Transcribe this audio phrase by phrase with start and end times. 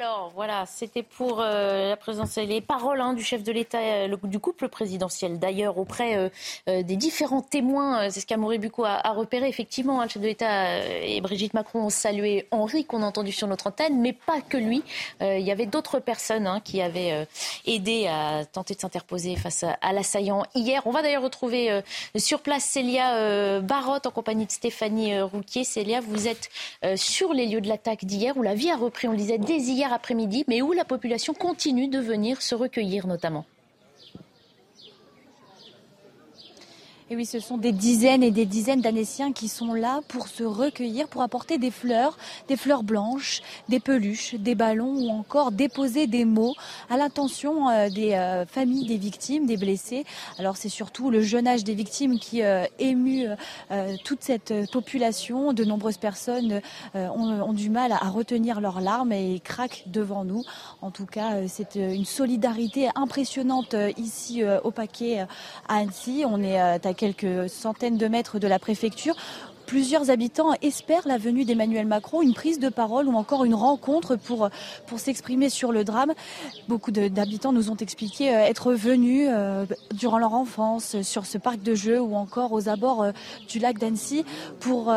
[0.00, 3.78] Alors voilà, c'était pour euh, la présence et les paroles hein, du chef de l'État,
[3.78, 8.10] euh, du couple présidentiel d'ailleurs, auprès euh, des différents témoins.
[8.10, 9.46] C'est ce qu'Amaury Bucco a, repéré.
[9.46, 13.30] Effectivement, hein, le chef de l'État et Brigitte Macron ont salué Henri, qu'on a entendu
[13.30, 14.82] sur notre antenne, mais pas que lui.
[15.20, 17.28] Il y avait d'autres personnes hein, qui avaient
[17.64, 20.82] aidé à tenter de s'interposer face à, à l'assaillant hier.
[20.86, 21.82] On va d'ailleurs retrouver
[22.16, 25.62] sur place Célia Barotte en compagnie de Stéphanie Rouquier.
[25.62, 26.50] Célia, vous êtes
[26.96, 29.58] sur les lieux de l'attaque d'hier où la vie a repris, on le disait, dès
[29.58, 33.44] hier après-midi, mais où la population continue de venir se recueillir notamment.
[37.14, 40.42] Et oui, ce sont des dizaines et des dizaines d'Annéciens qui sont là pour se
[40.42, 46.08] recueillir, pour apporter des fleurs, des fleurs blanches, des peluches, des ballons ou encore déposer
[46.08, 46.56] des mots
[46.90, 50.04] à l'intention euh, des euh, familles des victimes, des blessés.
[50.40, 53.26] Alors c'est surtout le jeune âge des victimes qui euh, émue
[54.02, 55.52] toute cette population.
[55.52, 56.62] De nombreuses personnes
[56.94, 60.42] ont, du mal à retenir leurs larmes et craquent devant nous.
[60.82, 65.20] En tout cas, c'est une solidarité impressionnante ici au paquet
[65.68, 66.24] à Annecy.
[66.26, 69.14] On est à quelques centaines de mètres de la préfecture.
[69.66, 74.16] Plusieurs habitants espèrent la venue d'Emmanuel Macron, une prise de parole ou encore une rencontre
[74.16, 74.48] pour,
[74.96, 76.14] s'exprimer sur le drame.
[76.68, 81.36] Beaucoup d'habitants nous ont expliqué euh, être venus euh, durant leur enfance euh, sur ce
[81.36, 83.06] parc de jeux ou encore aux abords
[83.48, 84.24] du lac d'Annecy
[84.60, 84.94] pour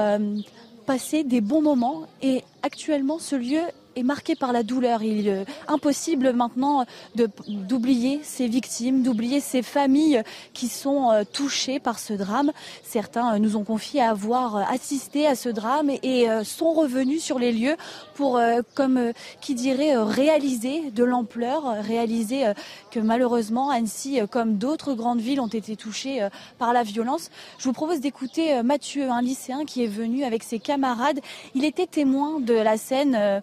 [0.85, 2.03] passer des bons moments.
[2.21, 3.61] Et actuellement, ce lieu
[3.97, 5.03] est marqué par la douleur.
[5.03, 10.21] Il est euh, impossible maintenant d'oublier ces victimes, d'oublier ces familles
[10.53, 12.51] qui sont euh, touchées par ce drame.
[12.83, 17.51] Certains euh, nous ont confié avoir assisté à ce drame et, sont revenus sur les
[17.51, 17.75] lieux
[18.13, 18.39] pour,
[18.75, 22.51] comme qui dirait, réaliser de l'ampleur, réaliser
[22.91, 27.29] que malheureusement Annecy, comme d'autres grandes villes, ont été touchées par la violence.
[27.57, 31.19] Je vous propose d'écouter Mathieu, un lycéen qui est venu avec ses camarades.
[31.55, 33.41] Il était témoin de la scène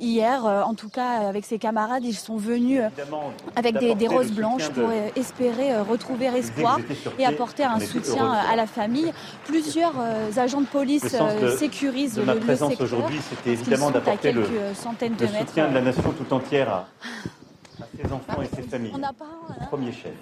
[0.00, 2.04] hier, euh, en tout cas avec ses camarades.
[2.04, 2.88] Ils sont venus euh,
[3.56, 6.78] avec des, des roses blanches pour euh, espérer euh, retrouver espoir
[7.18, 9.12] et apporter un soutien à la famille.
[9.46, 12.86] Plusieurs euh, agents de police Le euh, de- sécurisent de le, ma le présence secteur.
[12.86, 15.48] aujourd'hui, c'était évidemment d'apporter le- centaines de Le mètres.
[15.48, 16.88] soutien de la nation tout entière à,
[17.80, 18.92] à ses enfants et ses familles.
[18.94, 19.24] On pas
[19.60, 20.12] un- Premier chef.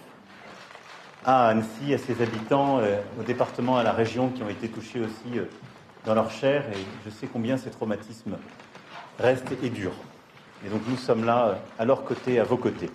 [1.25, 5.01] À Annecy, à ses habitants, euh, au département, à la région qui ont été touchés
[5.01, 5.45] aussi euh,
[6.07, 6.65] dans leur chair.
[6.73, 8.37] Et je sais combien ces traumatismes
[9.19, 9.93] restent et durent.
[10.65, 12.91] Et donc nous sommes là euh, à leur côté, à vos côtés.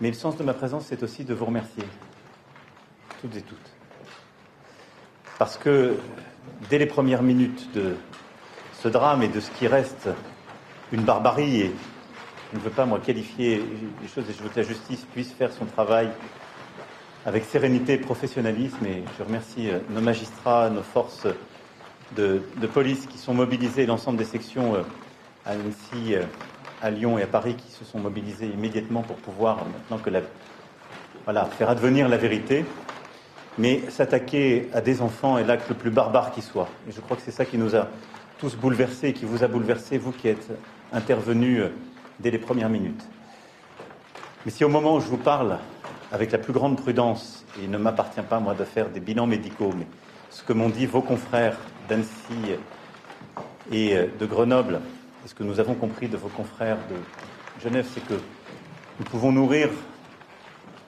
[0.00, 1.84] Mais le sens de ma présence, c'est aussi de vous remercier,
[3.22, 3.70] toutes et toutes.
[5.38, 5.96] Parce que
[6.68, 7.96] dès les premières minutes de
[8.82, 10.08] ce drame et de ce qui reste
[10.92, 11.72] une barbarie, et
[12.52, 13.64] je ne veux pas moi qualifier
[14.02, 16.10] les choses et je veux que la justice puisse faire son travail
[17.24, 18.84] avec sérénité et professionnalisme.
[18.86, 21.26] Et je remercie euh, nos magistrats, nos forces
[22.14, 22.40] de,
[22.72, 24.82] police qui sont mobilisées, l'ensemble des sections euh,
[25.44, 26.22] à Annecy, euh,
[26.82, 30.20] à Lyon et à Paris qui se sont mobilisées immédiatement pour pouvoir, maintenant que la,
[31.24, 32.64] voilà, faire advenir la vérité.
[33.58, 36.68] Mais s'attaquer à des enfants est l'acte le plus barbare qui soit.
[36.88, 37.88] Et je crois que c'est ça qui nous a
[38.38, 40.50] tous bouleversés, qui vous a bouleversés, vous qui êtes
[40.92, 41.68] intervenus euh,
[42.20, 43.02] dès les premières minutes.
[44.44, 45.58] Mais si au moment où je vous parle,
[46.12, 49.26] avec la plus grande prudence, et il ne m'appartient pas, moi, de faire des bilans
[49.26, 49.86] médicaux, mais
[50.30, 51.56] ce que m'ont dit vos confrères
[51.88, 52.58] d'Annecy
[53.72, 54.80] et euh, de Grenoble,
[55.26, 58.14] ce que nous avons compris de vos confrères de Genève, c'est que
[58.98, 59.70] nous pouvons nourrir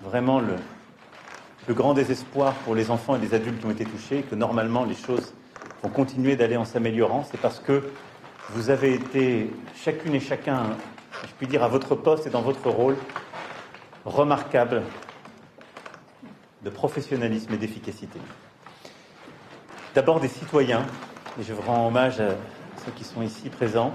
[0.02, 0.54] vraiment le,
[1.66, 4.84] le grand désespoir pour les enfants et les adultes qui ont été touchés, que normalement
[4.84, 5.34] les choses
[5.82, 7.82] vont continuer d'aller en s'améliorant, c'est parce que
[8.50, 10.62] vous avez été chacune et chacun,
[11.22, 12.96] je puis dire, à votre poste et dans votre rôle,
[14.04, 14.82] remarquable
[16.64, 18.18] de professionnalisme et d'efficacité.
[19.94, 20.84] D'abord des citoyens,
[21.40, 22.34] et je rends hommage à
[22.84, 23.94] ceux qui sont ici présents,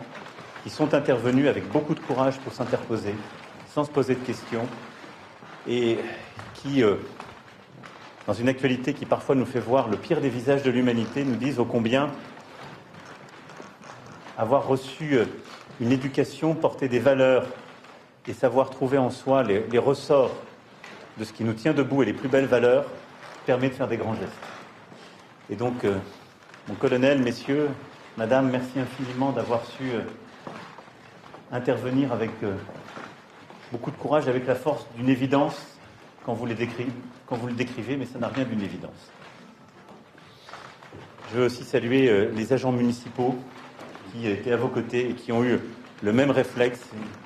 [0.63, 3.13] qui sont intervenus avec beaucoup de courage pour s'interposer,
[3.73, 4.67] sans se poser de questions,
[5.67, 5.99] et
[6.55, 6.95] qui, euh,
[8.25, 11.35] dans une actualité qui parfois nous fait voir le pire des visages de l'humanité, nous
[11.35, 12.09] disent ô combien
[14.35, 15.25] avoir reçu euh,
[15.79, 17.45] une éducation, porter des valeurs
[18.27, 20.31] et savoir trouver en soi les, les ressorts
[21.19, 22.85] de ce qui nous tient debout et les plus belles valeurs
[23.45, 24.52] permet de faire des grands gestes.
[25.49, 25.97] Et donc, euh,
[26.69, 27.67] mon colonel, messieurs,
[28.17, 29.99] Madame, merci infiniment d'avoir su euh,
[31.51, 32.55] intervenir avec euh,
[33.71, 35.77] beaucoup de courage, avec la force d'une évidence
[36.25, 39.11] quand vous, les le décrivez, mais ça n'a rien d'une évidence.
[41.29, 43.35] Je veux aussi saluer les agents municipaux
[44.11, 45.59] qui étaient à vos côtés et qui ont eu
[46.01, 46.79] le même réflexe,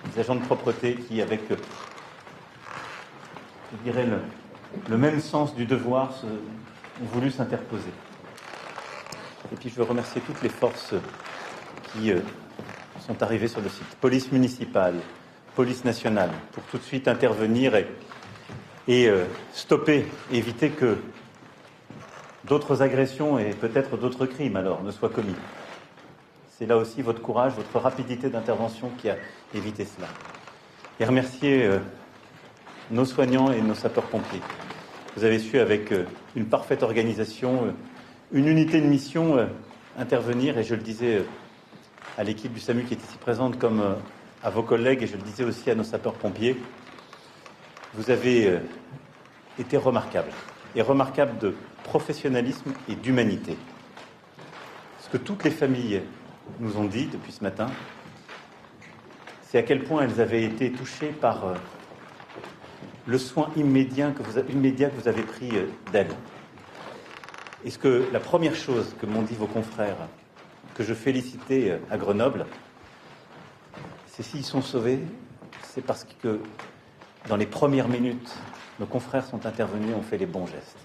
[0.08, 1.42] les agents de propreté qui, avec,
[3.72, 4.08] je dirais,
[4.90, 7.92] le, même sens du devoir, ont voulu s'interposer.
[9.51, 10.94] Et puis je veux remercier toutes les forces
[11.91, 12.19] qui euh,
[13.05, 13.88] sont arrivées sur le site.
[14.01, 14.95] Police municipale,
[15.55, 17.73] police nationale, pour tout de suite intervenir
[18.88, 20.97] et, euh, stopper, éviter que
[22.44, 25.35] d'autres agressions et peut-être d'autres crimes alors ne soient commis.
[26.57, 29.15] C'est là aussi votre courage, votre rapidité d'intervention qui a
[29.53, 30.07] évité cela.
[30.99, 31.79] Et remercier euh,
[32.91, 34.41] nos soignants et nos sapeurs-pompiers.
[35.15, 35.94] Vous avez su, avec
[36.35, 37.73] une parfaite organisation,
[38.31, 39.45] une unité de mission, euh,
[39.97, 41.24] intervenir, et je le disais
[42.18, 43.97] à l'équipe du SAMU qui est ici présente, comme
[44.44, 46.57] à vos collègues, et je le disais aussi à nos sapeurs-pompiers,
[47.94, 48.59] vous avez
[49.57, 50.29] été remarquable,
[50.75, 53.57] et remarquable de professionnalisme et d'humanité.
[55.00, 56.01] Ce que toutes les familles
[56.59, 57.68] nous ont dit depuis ce matin,
[59.44, 61.56] c'est à quel point elles avaient été touchées par
[63.07, 66.13] le soin immédiat que vous, immédiat que vous avez pris euh, d'elles.
[67.68, 69.98] Est-ce que la première chose que m'ont dit vos confrères,
[70.74, 72.46] que je félicitais à Grenoble,
[74.06, 75.02] c'est s'ils sont sauvés,
[75.64, 76.40] c'est parce que
[77.28, 78.34] dans les premières minutes,
[78.80, 80.78] nos confrères sont intervenus, ont fait les bons gestes.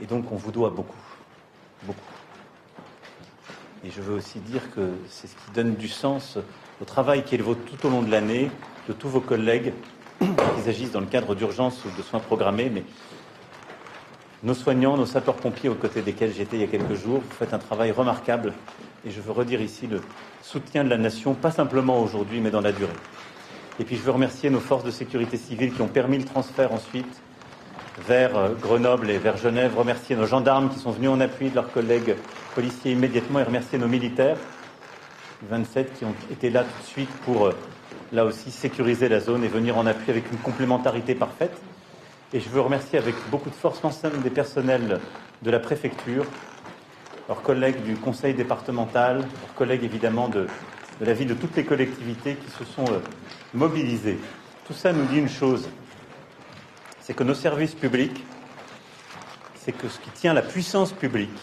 [0.00, 0.94] Et donc on vous doit beaucoup,
[1.82, 1.98] beaucoup.
[3.82, 6.38] Et je veux aussi dire que c'est ce qui donne du sens
[6.80, 8.48] au travail qui est le vôtre tout au long de l'année,
[8.86, 9.72] de tous vos collègues,
[10.20, 12.84] qu'ils agissent dans le cadre d'urgence ou de soins programmés, mais
[14.42, 17.52] nos soignants, nos sapeurs-pompiers aux côtés desquels j'étais il y a quelques jours, vous faites
[17.52, 18.54] un travail remarquable
[19.04, 20.00] et je veux redire ici le
[20.42, 22.92] soutien de la nation, pas simplement aujourd'hui, mais dans la durée.
[23.78, 26.72] Et puis je veux remercier nos forces de sécurité civile qui ont permis le transfert
[26.72, 27.20] ensuite
[28.06, 31.54] vers euh, Grenoble et vers Genève, remercier nos gendarmes qui sont venus en appui de
[31.54, 32.14] leurs collègues
[32.54, 34.36] policiers immédiatement et remercier nos militaires,
[35.48, 37.54] 27 qui ont été là tout de suite pour euh,
[38.12, 41.60] là aussi sécuriser la zone et venir en appui avec une complémentarité parfaite.
[42.32, 45.00] Et je veux remercier avec beaucoup de force l'ensemble des personnels
[45.42, 46.24] de la préfecture,
[47.28, 50.46] leurs collègues du conseil départemental, leurs collègues évidemment de,
[51.00, 53.00] la ville de toutes les collectivités qui se sont euh,
[53.52, 54.18] mobilisés.
[54.66, 55.68] Tout ça nous dit une chose,
[57.00, 58.24] c'est que nos services publics,
[59.56, 61.38] c'est que ce qui tient la puissance publique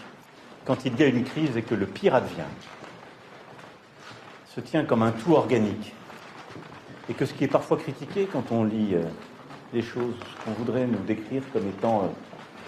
[0.63, 2.47] quand il y a une crise et que le pire advient,
[4.55, 5.93] se tient comme un tout organique
[7.09, 9.03] et que ce qui est parfois critiqué quand on lit euh,
[9.73, 12.07] les choses qu'on voudrait nous décrire comme étant euh,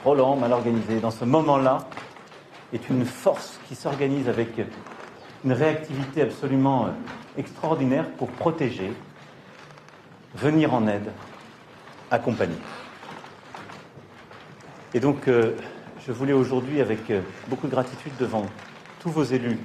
[0.01, 1.79] trop mal organisé, dans ce moment-là,
[2.73, 4.49] est une force qui s'organise avec
[5.43, 6.89] une réactivité absolument euh,
[7.37, 8.93] extraordinaire pour protéger,
[10.35, 11.11] venir en aide,
[12.11, 12.57] accompagner.
[14.93, 17.11] Et donc, je voulais aujourd'hui, avec
[17.47, 18.45] beaucoup de gratitude devant
[18.99, 19.59] tous vos élus,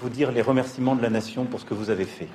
[0.00, 2.28] vous dire les remerciements de la nation pour ce que vous avez fait.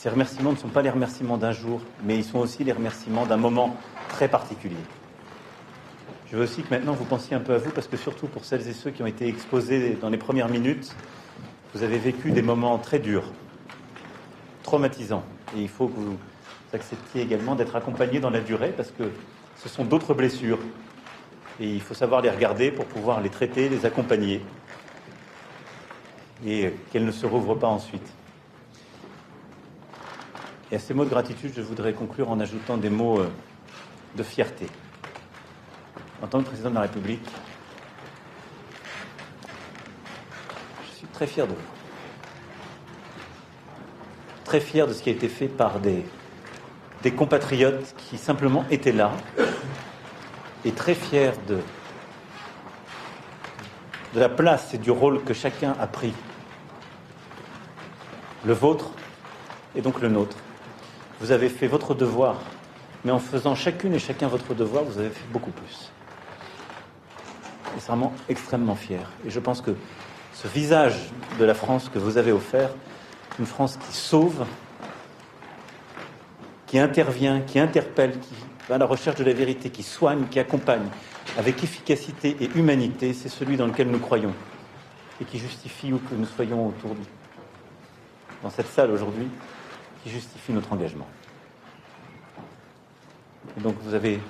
[0.00, 3.26] Ces remerciements ne sont pas les remerciements d'un jour, mais ils sont aussi les remerciements
[3.26, 3.76] d'un moment
[4.08, 4.80] très particulier.
[6.30, 8.46] Je veux aussi que maintenant vous pensiez un peu à vous, parce que surtout pour
[8.46, 10.96] celles et ceux qui ont été exposés dans les premières minutes,
[11.74, 13.30] vous avez vécu des moments très durs,
[14.62, 15.22] traumatisants.
[15.54, 16.16] Et il faut que vous
[16.72, 19.04] acceptiez également d'être accompagnés dans la durée, parce que
[19.58, 20.60] ce sont d'autres blessures.
[21.60, 24.40] Et il faut savoir les regarder pour pouvoir les traiter, les accompagner,
[26.46, 28.14] et qu'elles ne se rouvrent pas ensuite.
[30.72, 33.28] Et à ces mots de gratitude, je voudrais conclure en ajoutant des mots euh,
[34.14, 34.66] de fierté.
[36.22, 37.26] En tant que président de la République,
[40.86, 41.58] je suis très fier de vous.
[44.44, 46.04] Très fier de ce qui a été fait par des,
[47.02, 49.10] des compatriotes qui simplement étaient là.
[50.64, 51.58] Et très fier de,
[54.14, 56.12] de la place et du rôle que chacun a pris.
[58.44, 58.90] Le vôtre
[59.74, 60.36] et donc le nôtre.
[61.20, 62.36] Vous avez fait votre devoir,
[63.04, 65.90] mais en faisant chacune et chacun votre devoir, vous avez fait beaucoup plus.
[67.76, 69.10] Et c'est vraiment extrêmement fier.
[69.26, 69.72] Et je pense que
[70.32, 72.70] ce visage de la France que vous avez offert,
[73.38, 74.46] une France qui sauve,
[76.66, 78.34] qui intervient, qui interpelle, qui
[78.68, 80.88] va à la recherche de la vérité, qui soigne, qui accompagne
[81.36, 84.32] avec efficacité et humanité, c'est celui dans lequel nous croyons
[85.20, 87.00] et qui justifie où que nous soyons autour de
[88.42, 89.28] dans cette salle aujourd'hui
[90.02, 91.06] qui justifie notre engagement.
[93.58, 94.20] donc vous avez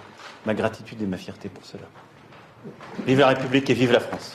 [0.47, 1.85] ma gratitude et ma fierté pour cela.
[3.07, 4.35] Vive la République et vive la France.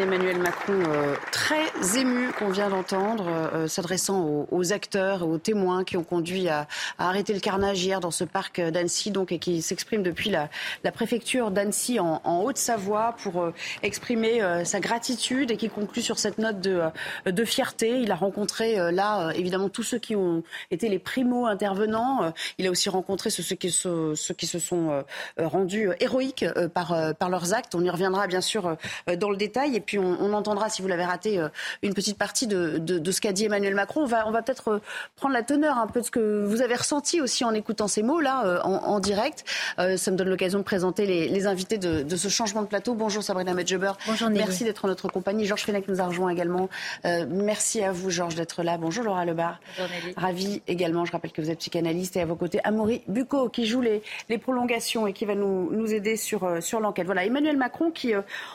[0.00, 5.84] Emmanuel Macron euh, très ému qu'on vient d'entendre, euh, s'adressant aux, acteurs et aux témoins
[5.84, 6.66] qui ont conduit à,
[6.98, 10.48] arrêter le carnage hier dans ce parc d'Annecy, donc et qui s'exprime depuis la,
[10.92, 16.60] préfecture d'Annecy en, Haute-Savoie pour euh, exprimer sa gratitude et qui conclut sur cette note
[16.60, 18.00] de, fierté.
[18.00, 22.32] Il a rencontré là évidemment tous ceux qui ont été les primo intervenants.
[22.58, 24.14] il a aussi rencontré ceux, qui, se,
[24.58, 25.04] sont
[25.38, 26.94] rendus héroïques par,
[27.28, 27.74] leurs actes.
[27.74, 29.83] On y reviendra bien sûr dans le détail.
[29.84, 31.48] Puis on, entendra, si vous l'avez raté, euh,
[31.82, 34.02] une petite partie de, ce qu'a dit Emmanuel Macron.
[34.02, 34.80] On va, on va peut-être euh,
[35.16, 38.02] prendre la teneur un peu de ce que vous avez ressenti aussi en écoutant ces
[38.02, 39.44] mots-là euh, en, direct.
[39.76, 42.94] ça me donne l'occasion de présenter les, invités de, ce changement de plateau.
[42.94, 43.92] Bonjour Sabrina Medjeber.
[44.06, 45.44] Bonjour Merci d'être en notre compagnie.
[45.44, 46.68] Georges Fenech nous a rejoint également.
[47.28, 48.78] merci à vous Georges d'être là.
[48.78, 49.60] Bonjour Laura Lebar.
[49.76, 51.04] Bonjour Ravi également.
[51.04, 54.02] Je rappelle que vous êtes psychanalyste et à vos côtés Amaury Bucco qui joue les,
[54.28, 57.06] les prolongations et qui va nous, nous aider sur, sur l'enquête.
[57.06, 58.12] Voilà, Emmanuel Macron qui,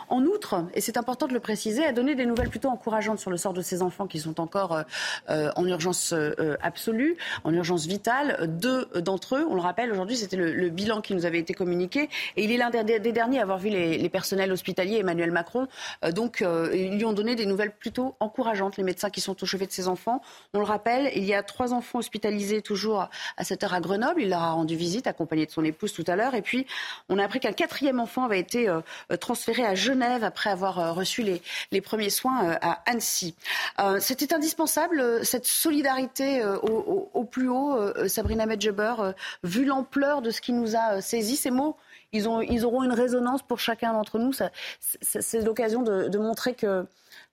[0.09, 3.29] en outre, et c'est important de le préciser, a donné des nouvelles plutôt encourageantes sur
[3.29, 4.83] le sort de ces enfants qui sont encore euh,
[5.29, 8.47] euh, en urgence euh, absolue, en urgence vitale.
[8.47, 12.09] Deux d'entre eux, on le rappelle, aujourd'hui, c'était le, bilan qui nous avait été communiqué.
[12.37, 15.67] Et il est l'un des, derniers à avoir vu les, personnels hospitaliers, Emmanuel Macron.
[16.13, 19.65] donc, ils lui ont donné des nouvelles plutôt encourageantes, les médecins qui sont au chevet
[19.65, 20.21] de ces enfants.
[20.53, 24.21] On le rappelle, il y a trois enfants hospitalisés toujours à cette heure à Grenoble.
[24.21, 26.35] Il leur a rendu visite, accompagné de son épouse tout à l'heure.
[26.35, 26.65] Et puis,
[27.09, 28.71] on a appris qu'un quatrième enfant avait été
[29.19, 33.35] transféré à Genève après avoir reçu les, premiers soins euh, à Annecy.
[33.79, 39.13] Euh, c'était indispensable, euh, cette solidarité au, plus haut, Sabrina Medjeber,
[39.43, 41.75] vu l'ampleur de ce qui nous a saisi, ces mots
[42.11, 44.33] ils, ont, ils, auront une résonance pour chacun d'entre nous.
[44.79, 46.85] C'est l'occasion de, montrer que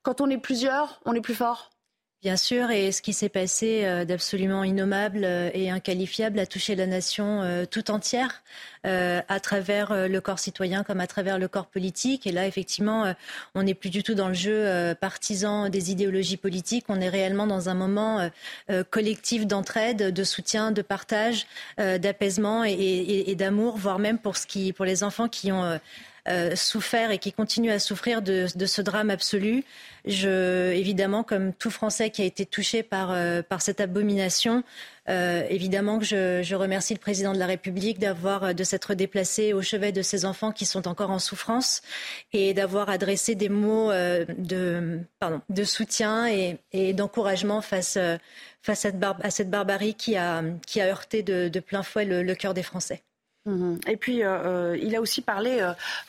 [0.02, 1.70] quand on est plusieurs, on est plus fort.
[2.26, 6.74] Bien sûr, et ce qui s'est passé euh, d'absolument innommable euh, et inqualifiable a touché
[6.74, 8.42] la nation euh, tout entière,
[8.84, 12.24] à travers le corps citoyen comme à travers le corps politique.
[12.24, 13.12] Et là, effectivement,
[13.56, 16.84] on n'est plus du tout dans le jeu partisan des idéologies politiques.
[16.88, 18.30] On est réellement dans un moment
[18.90, 24.84] collectif d'entraide, de soutien, de partage, d'apaisement et, d'amour, voire même pour, ce qui, pour
[24.84, 25.80] les enfants qui ont
[26.28, 29.64] euh, souffert et qui continue à souffrir de, ce drame absolu.
[30.06, 34.64] Je, évidemment, comme tout Français qui a été touché par, euh, par cette abomination,
[35.08, 39.52] euh, évidemment que je, je, remercie le président de la République d'avoir de s'être déplacé
[39.52, 41.82] au chevet de ces enfants qui sont encore en souffrance
[42.32, 47.98] et d'avoir adressé des mots de, pardon, de soutien et, et d'encouragement face,
[48.62, 52.04] face à, cette, à, cette barbarie qui a, qui a heurté de, de plein fouet
[52.04, 53.02] le, le cœur des Français.
[53.46, 53.78] Mhm.
[53.86, 55.60] Et puis, euh, euh, il a aussi parlé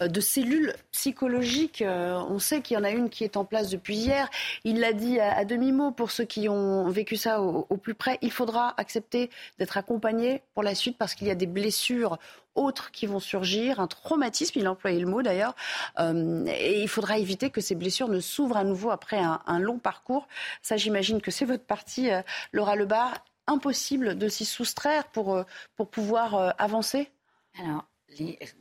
[0.01, 1.83] euh, de cellules psychologiques.
[1.85, 4.27] on sait qu'il y en a une qui est en place depuis hier.
[4.63, 8.17] Il l'a dit à, demi-mot pour ceux qui ont vécu ça au, plus près.
[8.21, 9.29] Il faudra accepter
[9.59, 12.17] d'être accompagné pour la suite parce qu'il y a des blessures
[12.55, 15.55] autres qui vont surgir, un traumatisme, il a employé le mot d'ailleurs,
[15.99, 20.27] et il faudra éviter que ces blessures ne s'ouvrent à nouveau après un, long parcours.
[20.63, 22.09] Ça, j'imagine que c'est votre partie,
[22.51, 23.13] Laura Lebar.
[23.45, 27.11] Impossible de s'y soustraire pour, pour pouvoir avancer?
[27.59, 27.85] Alors,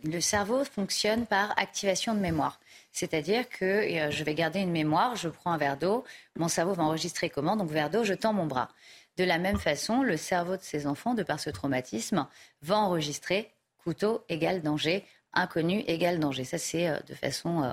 [0.05, 2.61] le cerveau fonctionne par activation de mémoire.
[2.93, 6.05] C'est-à-dire que euh, je vais garder une mémoire, je prends un verre d'eau,
[6.37, 8.69] mon cerveau va enregistrer comment Donc, verre d'eau, je tends mon bras.
[9.17, 12.27] De la même façon, le cerveau de ces enfants, de par ce traumatisme,
[12.63, 16.45] va enregistrer couteau égale danger, inconnu égale danger.
[16.45, 17.73] Ça, c'est euh, de façon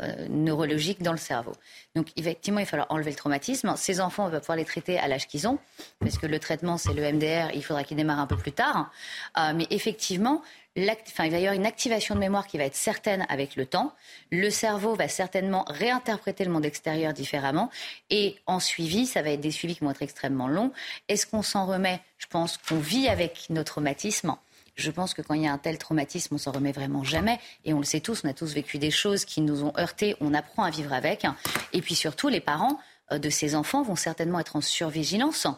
[0.00, 1.52] euh, neurologique dans le cerveau.
[1.94, 3.74] Donc effectivement, il va falloir enlever le traumatisme.
[3.76, 5.58] Ces enfants, on va pouvoir les traiter à l'âge qu'ils ont,
[5.98, 8.90] parce que le traitement, c'est le MDR, il faudra qu'il démarre un peu plus tard.
[9.54, 10.42] Mais effectivement,
[10.78, 13.66] Enfin, il va y avoir une activation de mémoire qui va être certaine avec le
[13.66, 13.92] temps.
[14.30, 17.70] Le cerveau va certainement réinterpréter le monde extérieur différemment.
[18.08, 20.72] Et en suivi, ça va être des suivis qui vont être extrêmement longs.
[21.08, 22.00] Est-ce qu'on s'en remet?
[22.18, 24.36] Je pense qu'on vit avec nos traumatismes.
[24.76, 27.40] Je pense que quand il y a un tel traumatisme, on s'en remet vraiment jamais.
[27.64, 30.14] Et on le sait tous, on a tous vécu des choses qui nous ont heurtés.
[30.20, 31.26] On apprend à vivre avec.
[31.72, 32.78] Et puis surtout, les parents
[33.10, 35.48] euh, de ces enfants vont certainement être en survigilance.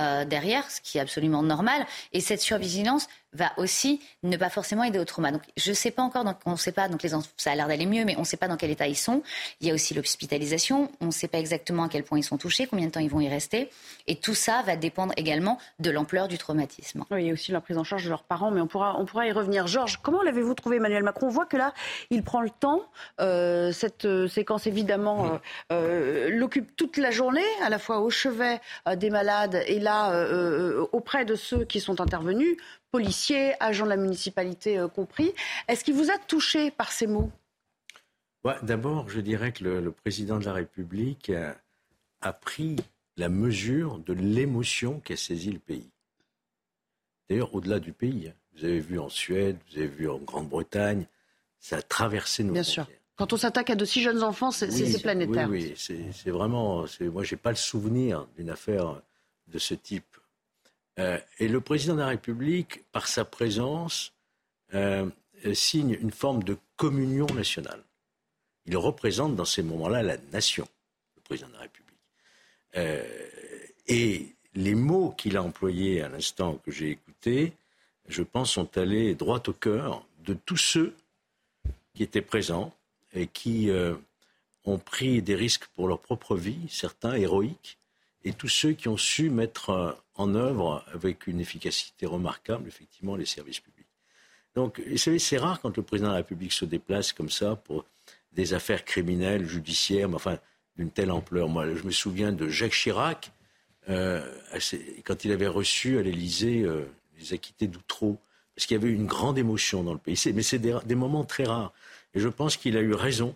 [0.00, 1.84] Euh, derrière, ce qui est absolument normal.
[2.12, 5.32] Et cette survigilance va aussi ne pas forcément aider au trauma.
[5.32, 7.68] Donc, je ne sais pas encore, on sait pas, donc les enfants, ça a l'air
[7.68, 9.22] d'aller mieux, mais on ne sait pas dans quel état ils sont.
[9.60, 10.90] Il y a aussi l'hospitalisation.
[11.00, 13.10] On ne sait pas exactement à quel point ils sont touchés, combien de temps ils
[13.10, 13.70] vont y rester.
[14.06, 17.04] Et tout ça va dépendre également de l'ampleur du traumatisme.
[17.10, 18.98] Oui, il y a aussi la prise en charge de leurs parents, mais on pourra,
[18.98, 19.66] on pourra y revenir.
[19.66, 21.26] Georges, comment l'avez-vous trouvé, Emmanuel Macron?
[21.26, 21.72] On voit que là,
[22.10, 22.82] il prend le temps.
[23.20, 25.38] Euh, cette euh, séquence, évidemment,
[25.70, 28.60] euh, l'occupe toute la journée, à la fois au chevet
[28.96, 30.26] des malades et là,
[30.92, 32.56] auprès de ceux qui sont intervenus
[32.92, 35.32] policiers, agents de la municipalité euh, compris.
[35.66, 37.32] Est-ce qu'il vous a touché par ces mots?
[38.62, 41.32] D'abord, je dirais que le, président de la République
[42.20, 42.76] a, pris
[43.16, 45.90] la mesure de l'émotion qui a saisi le pays.
[47.28, 48.34] D'ailleurs, au-delà du pays, hein.
[48.54, 51.06] vous avez vu en Suède, vous avez vu en Grande-Bretagne,
[51.60, 52.86] ça a traversé nos Bien sûr.
[53.16, 54.66] Quand on s'attaque à de si jeunes enfants, c'est
[55.00, 55.48] planétaire.
[55.48, 56.84] Oui, oui c'est vraiment.
[57.00, 59.00] Moi, je n'ai pas le souvenir d'une affaire
[59.46, 60.16] de ce type.
[60.98, 64.12] Euh, et le président de la République, par sa présence,
[64.74, 65.08] euh,
[65.54, 67.82] signe une forme de communion nationale.
[68.66, 70.68] Il représente dans ces moments-là la nation,
[71.16, 71.82] le président de la République.
[72.76, 73.02] Euh,
[73.88, 77.52] et les mots qu'il a employés à l'instant que j'ai écouté,
[78.08, 80.94] je pense, sont allés droit au cœur de tous ceux
[81.94, 82.74] qui étaient présents
[83.12, 83.94] et qui euh,
[84.64, 87.78] ont pris des risques pour leur propre vie, certains héroïques,
[88.24, 93.16] et tous ceux qui ont su mettre euh, en œuvre avec une efficacité remarquable, effectivement,
[93.16, 93.86] les services publics.
[94.54, 97.56] Donc, vous savez, c'est rare quand le président de la République se déplace comme ça
[97.56, 97.86] pour
[98.32, 100.38] des affaires criminelles, judiciaires, mais enfin,
[100.76, 101.48] d'une telle ampleur.
[101.48, 103.32] Moi, je me souviens de Jacques Chirac,
[103.88, 104.22] euh,
[105.04, 106.66] quand il avait reçu à l'Élysée
[107.18, 108.18] les acquittés d'Outreau,
[108.54, 110.20] parce qu'il y avait une grande émotion dans le pays.
[110.34, 111.72] Mais c'est des, moments très rares.
[112.14, 113.34] Et je pense qu'il a eu raison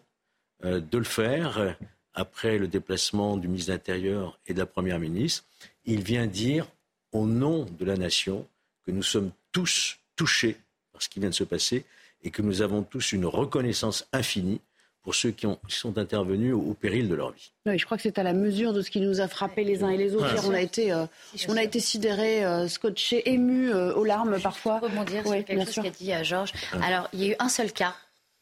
[0.64, 1.72] euh, de le faire euh,
[2.16, 5.44] après le déplacement du ministre de l'Intérieur et de la Première ministre.
[5.84, 6.66] Il vient dire,
[7.12, 8.44] au nom de la nation,
[8.84, 10.56] que nous sommes tous touchés
[10.92, 11.84] par ce qui vient de se passer
[12.24, 14.60] et que nous avons tous une reconnaissance infinie
[15.02, 17.52] pour ceux qui, ont, sont intervenus au, péril de leur vie.
[17.64, 19.84] Oui, je crois que c'est à la mesure de ce qui nous a frappé les
[19.84, 20.44] uns et les autres.
[20.48, 21.06] on a été, euh,
[21.46, 24.80] on a été sidérés, euh, scotchés, émus euh, aux larmes parfois.
[24.82, 26.52] Je rebondir sur quelque chose qu'a dit Georges.
[26.82, 27.94] Alors, il y a eu un seul cas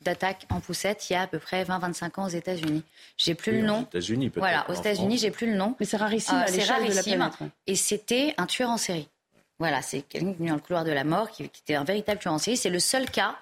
[0.04, 2.82] d'attaque en poussette il y a à peu près 20-25 ans aux États-Unis.
[3.16, 3.80] J'ai plus le nom.
[3.80, 4.44] Aux États-Unis peut-être.
[4.44, 5.74] Voilà, aux États-Unis, j'ai plus le nom.
[5.80, 7.32] Mais c'est rarissime à l'échelle de la planète.
[7.66, 9.08] Et c'était un tueur en série.
[9.58, 11.74] Voilà, c'est quelqu'un qui est venu dans le couloir de la mort, qui, qui était
[11.74, 12.56] un véritable tueur en série.
[12.56, 13.36] C'est le seul cas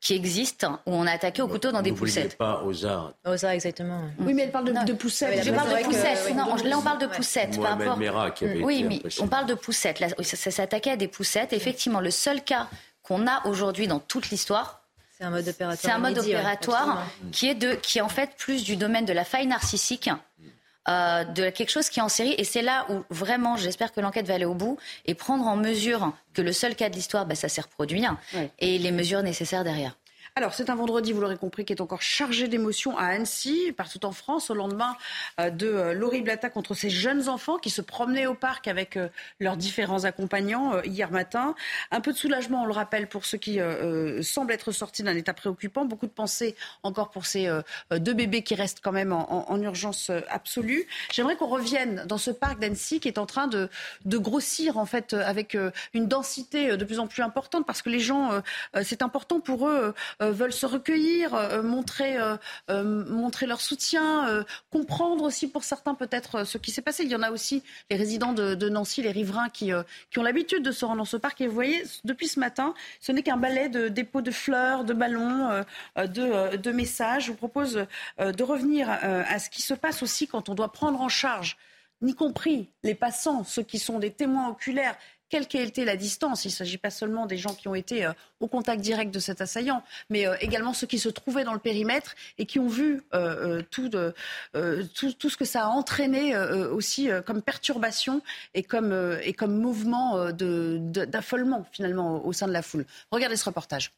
[0.00, 2.36] qui existe où on a attaqué au couteau dans des poussettes.
[2.36, 3.14] pas aux arts.
[3.26, 4.02] Aux arts, exactement.
[4.18, 5.42] Oui, mais elle parle de, de poussettes.
[5.42, 6.34] Je parle de poussettes.
[6.34, 7.60] Non, là, on parle de poussettes.
[7.60, 8.34] Par rapport...
[8.34, 10.00] qui avait oui, mais on parle de poussettes.
[10.00, 11.52] Là, ça, s'attaquait à des poussettes.
[11.52, 12.68] Effectivement, le seul cas
[13.02, 14.85] qu'on a aujourd'hui dans toute l'histoire,
[15.16, 15.78] c'est un mode opératoire.
[15.80, 19.12] C'est un mode opératoire qui est de, qui est en fait plus du domaine de
[19.12, 20.10] la faille narcissique.
[20.88, 22.36] Euh, de quelque chose qui est en série.
[22.38, 25.56] Et c'est là où vraiment, j'espère que l'enquête va aller au bout et prendre en
[25.56, 28.18] mesure que le seul cas de l'histoire, bah, ça s'est reproduit hein,
[28.60, 29.96] et les mesures nécessaires derrière.
[30.38, 34.04] Alors, c'est un vendredi, vous l'aurez compris, qui est encore chargé d'émotions à Annecy, partout
[34.04, 34.94] en France, au lendemain
[35.40, 38.98] euh, de euh, l'horrible attaque contre ces jeunes enfants qui se promenaient au parc avec
[38.98, 39.08] euh,
[39.40, 41.54] leurs différents accompagnants hier matin.
[41.90, 43.60] Un peu de soulagement, on le rappelle, pour ceux qui
[44.20, 45.86] semblent être sortis d'un état préoccupant.
[45.86, 47.48] Beaucoup de pensées encore pour ces
[47.90, 50.86] deux bébés qui restent quand même en, urgence absolue.
[51.12, 53.68] J'aimerais qu'on revienne dans ce parc d'Annecy qui est en train de,
[54.04, 55.56] grossir, en fait, avec
[55.94, 58.42] une densité de plus en plus importante parce que les gens,
[58.82, 59.94] c'est important pour eux
[60.30, 66.58] veulent se recueillir, euh, montrer, euh, montrer leur soutien, comprendre aussi pour certains peut-être ce
[66.58, 67.04] qui s'est passé.
[67.04, 69.70] Il y en a aussi les résidents de, Nancy, les riverains qui,
[70.10, 71.40] qui ont l'habitude de se rendre dans ce parc.
[71.40, 74.94] Et vous voyez, depuis ce matin, ce n'est qu'un balai de dépôts de fleurs, de
[74.94, 75.64] ballons,
[75.96, 77.26] de, de messages.
[77.26, 77.86] Je vous propose
[78.18, 81.56] de revenir à ce qui se passe aussi quand on doit prendre en charge
[82.02, 84.96] y compris les passants, ceux qui sont des témoins oculaires,
[85.28, 86.44] quelle qu'ait été la distance?
[86.44, 89.18] Il ne s'agit pas seulement des gens qui ont été euh, au contact direct de
[89.18, 92.68] cet assaillant, mais euh, également ceux qui se trouvaient dans le périmètre et qui ont
[92.68, 98.22] vu euh, tout, ce que ça a entraîné aussi comme perturbation
[98.54, 98.94] et comme,
[99.46, 102.86] mouvement d'affolement finalement au sein de la foule.
[103.10, 103.92] Regardez ce reportage.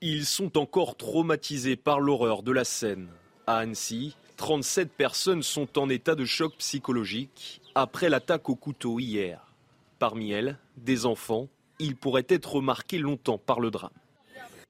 [0.00, 3.08] Ils sont encore traumatisés par l'horreur de la scène.
[3.46, 9.54] À Annecy, 37 personnes sont en état de choc psychologique après l'attaque au couteau hier.
[9.98, 11.50] Parmi elles, des enfants.
[11.78, 13.92] Ils pourraient être marqués longtemps par le drame.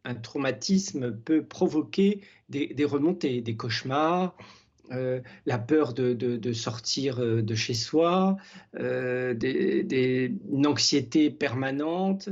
[0.05, 4.37] Un traumatisme peut provoquer des, remontées, des cauchemars,
[4.91, 8.39] euh, la peur de, sortir euh, de chez soi,
[8.75, 12.29] euh, une anxiété permanente.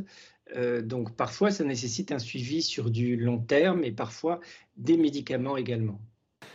[0.82, 4.40] donc parfois, ça nécessite un suivi sur du long terme et parfois
[4.76, 6.00] des médicaments également.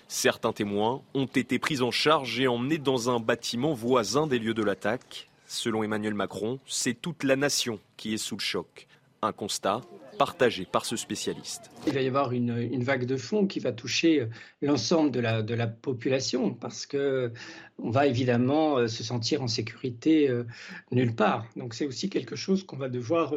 [0.07, 4.53] Certains témoins ont été pris en charge et emmenés dans un bâtiment voisin des lieux
[4.53, 5.29] de l'attaque.
[5.47, 8.87] Selon Emmanuel Macron, c'est toute la nation qui est sous le choc.
[9.21, 9.81] Un constat
[10.17, 11.71] partagé par ce spécialiste.
[11.87, 14.27] Il va y avoir une, vague de fond qui va toucher euh,
[14.61, 17.31] l'ensemble de la, de la, population parce que
[17.77, 20.43] on va évidemment euh, se sentir en sécurité euh,
[20.91, 21.47] nulle part.
[21.55, 23.33] Donc c'est aussi quelque chose qu'on va devoir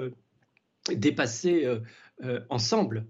[0.93, 1.67] dépasser
[2.49, 3.07] ensemble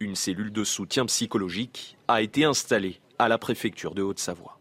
[0.00, 4.56] une cellule de soutien psychologique a été installée à la préfecture de Haute-Savoie.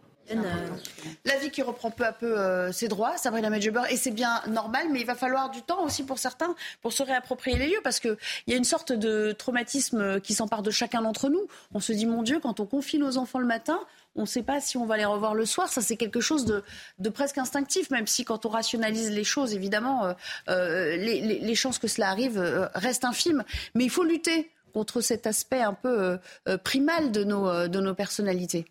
[1.26, 4.42] La vie qui reprend peu à peu euh, ses droits, Sabrina Medjeber, et c'est bien
[4.48, 7.80] normal, mais il va falloir du temps aussi pour certains pour se réapproprier les lieux,
[7.84, 11.48] parce qu'il y a une sorte de traumatisme qui s'empare de chacun d'entre nous.
[11.74, 13.80] On se dit, mon Dieu, quand on confie nos enfants le matin,
[14.16, 15.68] on ne sait pas si on va les revoir le soir.
[15.70, 20.06] Ça, c'est quelque chose de, presque instinctif, même si quand on rationalise les choses, évidemment,
[20.06, 20.14] euh,
[20.50, 22.40] euh, les, chances que cela arrive
[22.76, 23.44] restent infimes.
[23.74, 26.18] Mais il faut lutter contre cet aspect un peu
[26.64, 28.66] primal de nos personnalités.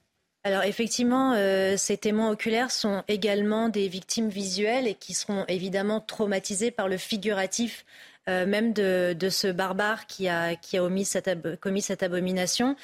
[0.44, 6.00] Alors effectivement, euh, ces témoins oculaires sont également des victimes visuelles et qui seront évidemment
[6.00, 7.84] traumatisés par le figuratif
[8.28, 12.76] euh, même de, ce barbare qui a, commis cette abomination.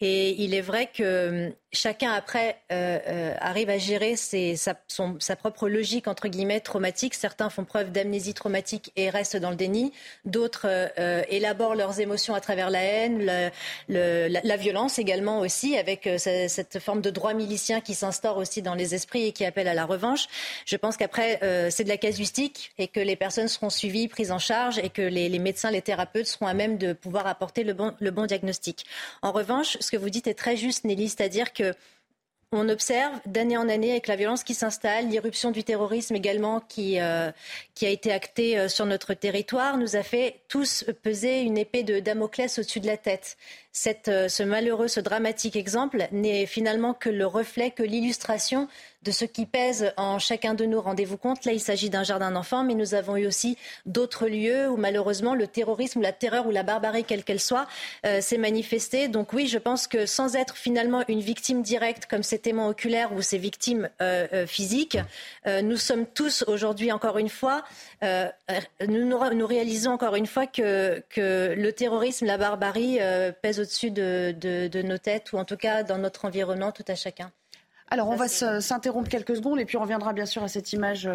[0.00, 4.74] Et il est vrai que hum, chacun après euh, euh, arrive à gérer sa,
[5.36, 7.14] propre logique entre guillemets traumatique.
[7.14, 9.92] Certains font preuve d'amnésie traumatique et restent dans le déni.
[10.24, 10.68] D'autres
[11.28, 13.50] élaborent leurs émotions à travers la haine,
[13.88, 18.94] la, violence également aussi, avec cette forme de droit milicien qui s'instaure aussi dans les
[18.94, 20.26] esprits et qui appelle à la revanche.
[20.66, 24.38] Je pense qu'après c'est de la casuistique et que les personnes seront suivies, prises en
[24.38, 28.84] charge que les, médecins, les thérapeutes seront à même de pouvoir apporter le bon, diagnostic.
[29.22, 31.74] En revanche, ce que vous dites est très juste, Nelly, c'est-à-dire que
[32.54, 37.00] on observe d'année en année avec la violence qui s'installe, l'irruption du terrorisme également qui,
[37.00, 37.32] euh,
[37.74, 41.82] qui a été actée euh, sur notre territoire, nous a fait tous peser une épée
[41.82, 43.38] de Damoclès au-dessus de la tête.
[44.08, 48.68] Euh, ce malheureux, ce dramatique exemple n'est finalement que le reflet, que l'illustration
[49.02, 50.80] de ce qui pèse en chacun de nous.
[50.80, 53.56] Rendez-vous compte, là, il s'agit d'un jardin d'enfants, mais nous avons eu aussi
[53.86, 57.66] d'autres lieux où malheureusement le terrorisme, la terreur ou la barbarie, quelle qu'elle soit,
[58.06, 59.08] euh, s'est manifestée.
[59.08, 63.12] Donc oui, je pense que sans être finalement une victime directe comme ces témoins oculaires
[63.12, 64.98] ou ces victimes euh, physiques,
[65.46, 67.64] nous sommes tous aujourd'hui, encore une fois,
[68.02, 72.98] nous, réalisons encore une fois que, que le terrorisme, la barbarie
[73.40, 74.32] pèsent au-dessus de,
[74.68, 77.32] de nos têtes ou en tout cas dans notre environnement, tout à chacun.
[77.92, 81.10] Alors, on va s'interrompre quelques secondes et puis on reviendra bien sûr à cette image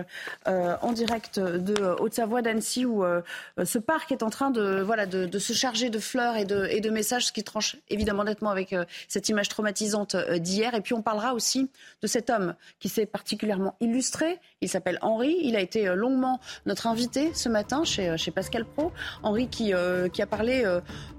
[0.47, 3.23] euh, en direct de Haute-Savoie, d'Annecy, où euh,
[3.65, 7.25] ce parc est en train de, voilà, de, se charger de fleurs et de, messages,
[7.25, 10.75] ce qui tranche évidemment nettement avec euh, cette image traumatisante d'hier.
[10.75, 11.67] Et puis on parlera aussi
[12.03, 14.37] de cet homme qui s'est particulièrement illustré.
[14.61, 15.35] Il s'appelle Henri.
[15.41, 18.91] Il a été longuement notre invité ce matin chez, Pascal Pro.
[19.23, 19.73] Henri qui,
[20.13, 20.63] qui a parlé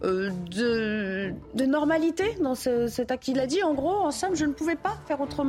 [0.04, 3.26] de, de, normalité dans cet acte.
[3.26, 5.47] Il a dit en gros, en somme, je ne pouvais pas faire autrement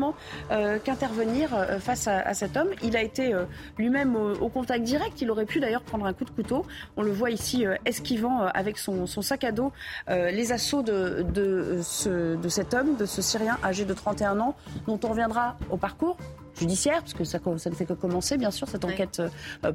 [0.51, 2.69] euh, qu'intervenir euh, face à, cet homme.
[2.83, 3.45] Il a été euh,
[3.77, 5.21] lui-même au, contact direct.
[5.21, 6.65] Il aurait pu d'ailleurs prendre un coup de couteau.
[6.97, 9.71] On le voit ici esquivant avec son, sac à dos
[10.07, 14.55] les assauts de, de, ce, de cet homme, de ce Syrien âgé de 31 ans,
[14.87, 16.17] dont on reviendra au parcours
[16.57, 19.21] judiciaire, parce que ça, ça, ne fait que commencer, bien sûr, cette enquête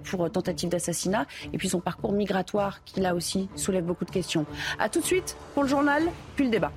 [0.05, 4.45] pour tentative d'assassinat, et puis son parcours migratoire qui, là aussi, soulève beaucoup de questions.
[4.79, 6.03] A tout de suite pour le journal,
[6.37, 6.73] puis le débat.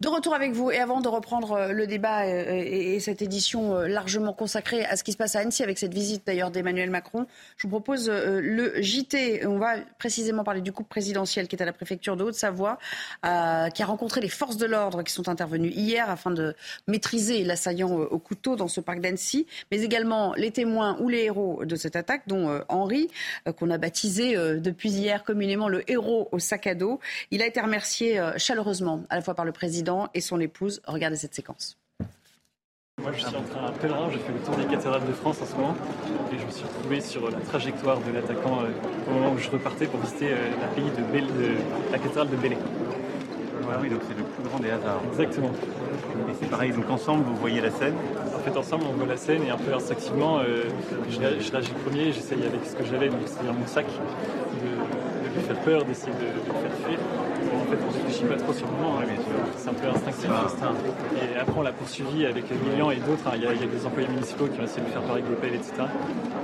[0.00, 3.76] De retour avec vous et avant de reprendre euh, le débat euh, et cette édition
[3.76, 6.90] euh, largement consacrée à ce qui se passe à Annecy avec cette visite d'ailleurs d'Emmanuel
[6.90, 7.26] Macron,
[7.56, 9.46] je vous propose le JT.
[9.46, 12.78] On va précisément parler du couple présidentiel qui est à la préfecture de Haute-Savoie,
[13.22, 16.54] qui a rencontré les forces de l'ordre qui sont intervenues hier afin de
[16.86, 21.64] maîtriser l'assaillant au couteau dans ce parc d'Annecy, mais également les témoins ou les héros
[21.64, 23.08] de cette attaque, dont Henri,
[23.58, 27.00] qu'on a baptisé depuis hier communément le héros au sac à dos.
[27.30, 29.83] Il a été remercié chaleureusement à la fois par le président
[30.14, 30.80] et son épouse.
[30.86, 31.76] Regardez cette séquence.
[33.02, 35.42] Moi, je suis en train de pèlerin, je fais le tour des cathédrales de France
[35.42, 35.74] en ce moment,
[36.32, 39.50] et je me suis retrouvé sur la trajectoire de l'attaquant euh, au moment où je
[39.50, 42.56] repartais pour visiter euh, la, pays de, la cathédrale de Bélé.
[43.82, 45.02] oui, donc c'est le plus grand des hasards.
[45.10, 45.50] Exactement.
[45.50, 47.96] Et c'est pareil, donc ensemble, vous voyez la scène
[48.32, 50.62] En fait, ensemble, on voit la scène et un peu instinctivement, euh,
[51.10, 55.42] je, je réagis le premier, j'essaye avec ce que j'avais, c'est-à-dire mon sac, de, lui
[55.42, 56.98] faire peur, d'essayer de, de le faire fuir
[57.76, 58.98] fait, on ne réfléchit pas trop sur le moment.
[59.00, 59.04] Hein,
[59.56, 60.30] c'est un peu instinctif.
[61.16, 63.26] Et après, on l'a poursuivi avec Lilian et d'autres.
[63.26, 63.32] Hein.
[63.36, 65.54] Il y, a des employés municipaux qui ont essayé de faire peur avec des pelles,
[65.54, 65.72] etc.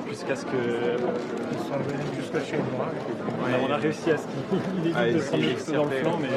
[0.09, 0.97] Jusqu'à ce que.
[1.53, 2.87] Ils sont venus jusqu'à chez moi.
[3.63, 6.29] On a réussi à ce qu'il évite de prendre dans le flanc, mais.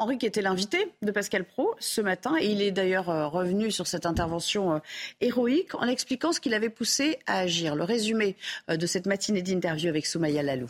[0.00, 3.70] Henri qui était l'invité de Pascal Pro ce matin et il est d'ailleurs euh, revenu
[3.70, 4.78] sur cette intervention euh,
[5.20, 7.74] héroïque en expliquant ce qu'il avait poussé à agir.
[7.74, 8.34] Le résumé
[8.70, 10.68] euh, de cette matinée d'interview avec Soumaya Lalou.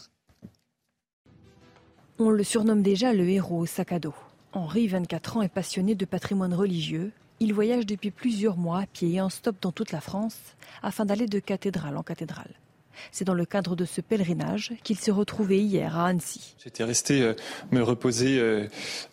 [2.23, 4.13] On le surnomme déjà le héros au sac à dos.
[4.53, 7.13] Henri, 24 ans, est passionné de patrimoine religieux.
[7.41, 10.37] Il voyage depuis plusieurs mois à pied et en stop dans toute la France
[10.83, 12.53] afin d'aller de cathédrale en cathédrale.
[13.13, 16.55] C'est dans le cadre de ce pèlerinage qu'il s'est retrouvé hier à Annecy.
[16.63, 17.35] J'étais resté euh,
[17.71, 18.67] me reposer euh,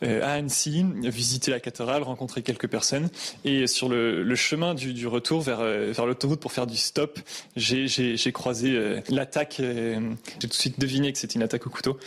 [0.04, 3.10] euh, à Annecy, visiter la cathédrale, rencontrer quelques personnes.
[3.46, 5.62] Et sur le, chemin du, retour vers,
[6.06, 7.20] l'autoroute pour faire du stop,
[7.56, 9.56] j'ai croisé l'attaque.
[9.58, 10.00] j'ai
[10.40, 11.98] tout de suite deviné que c'était une attaque au couteau.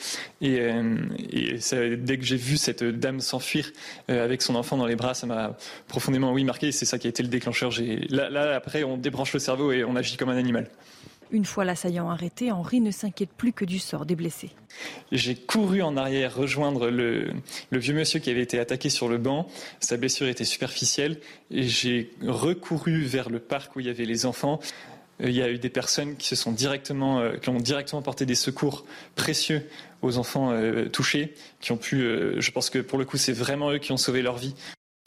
[0.41, 0.59] Et,
[1.99, 3.73] dès que j'ai vu cette dame s'enfuir
[4.09, 5.57] avec son enfant dans les bras, ça m'a
[5.89, 6.71] profondément oui marqué.
[6.73, 7.73] C'est ça qui a été le déclencheur.
[8.11, 10.69] Là, après, on débranche le cerveau et on agit comme un animal.
[11.33, 14.51] Une fois l'assaillant arrêté, Henri ne s'inquiète plus que du sort des blessés.
[15.13, 17.33] J'ai couru en arrière rejoindre le,
[17.71, 19.47] vieux monsieur qui avait été attaqué sur le banc.
[19.79, 21.21] Sa blessure était superficielle.
[21.51, 24.59] Et j'ai recouru vers le parc où il y avait les enfants.
[25.21, 28.03] Euh, il y a eu des personnes qui se sont directement, euh, qui ont directement
[28.03, 29.69] porté des secours précieux
[30.03, 32.01] aux enfants euh, touchés, qui ont pu,
[32.39, 34.55] je pense que pour le coup, c'est vraiment eux qui ont sauvé leur vie.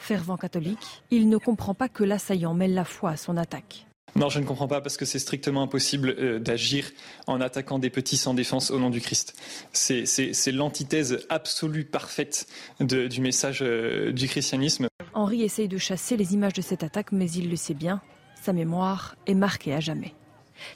[0.02, 3.86] Fervent catholique, il ne comprend pas que l'assaillant mêle la foi à son attaque.
[4.16, 6.90] Non, je ne comprends pas parce que c'est strictement impossible euh, d'agir
[7.26, 9.34] en attaquant des petits sans défense au nom du Christ.
[9.72, 12.46] C'est l'antithèse absolue, parfaite
[12.80, 14.86] du message euh, du christianisme.
[15.14, 18.00] Henri essaye de chasser les images de cette attaque, mais il le sait bien,
[18.40, 20.14] sa mémoire est marquée à jamais.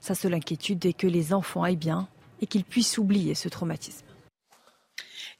[0.00, 2.08] Sa seule inquiétude est que les enfants aillent bien
[2.40, 4.07] et qu'ils puissent oublier ce traumatisme.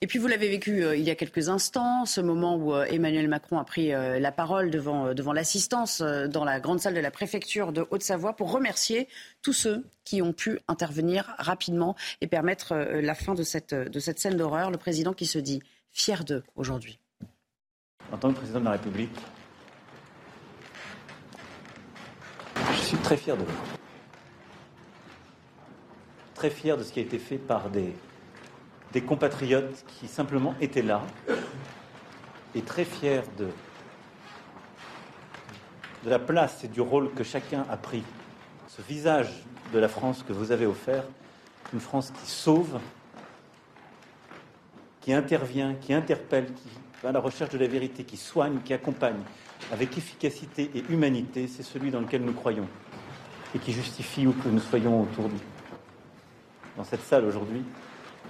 [0.01, 2.85] Et puis vous l'avez vécu euh, il y a quelques instants, ce moment où euh,
[2.85, 7.01] Emmanuel Macron a pris euh, la parole devant, devant l'assistance dans la grande salle de
[7.01, 9.09] la préfecture de Haute-Savoie pour remercier
[9.43, 14.21] tous ceux qui ont pu intervenir rapidement et permettre la fin de cette, de cette
[14.21, 14.71] scène d'horreur.
[14.71, 17.01] Le président qui se dit fier d'eux aujourd'hui.
[18.13, 19.11] En tant que président de la République,
[22.73, 23.59] je suis très fier de vous.
[26.35, 27.93] Très fier de ce qui a été fait par des
[28.93, 31.03] des compatriotes qui simplement étaient là
[32.55, 33.49] et très fiers de,
[36.05, 38.03] de la place et du rôle que chacun a pris.
[38.69, 39.31] Ce visage
[39.73, 41.05] de la France que vous avez offert,
[41.73, 42.79] une France qui sauve,
[45.01, 46.69] qui intervient, qui interpelle, qui
[47.03, 49.21] va à la recherche de la vérité, qui soigne, qui accompagne
[49.73, 52.67] avec efficacité et humanité, c'est celui dans lequel nous croyons
[53.55, 55.29] et qui justifie où que nous soyons autour
[56.77, 57.63] dans cette salle aujourd'hui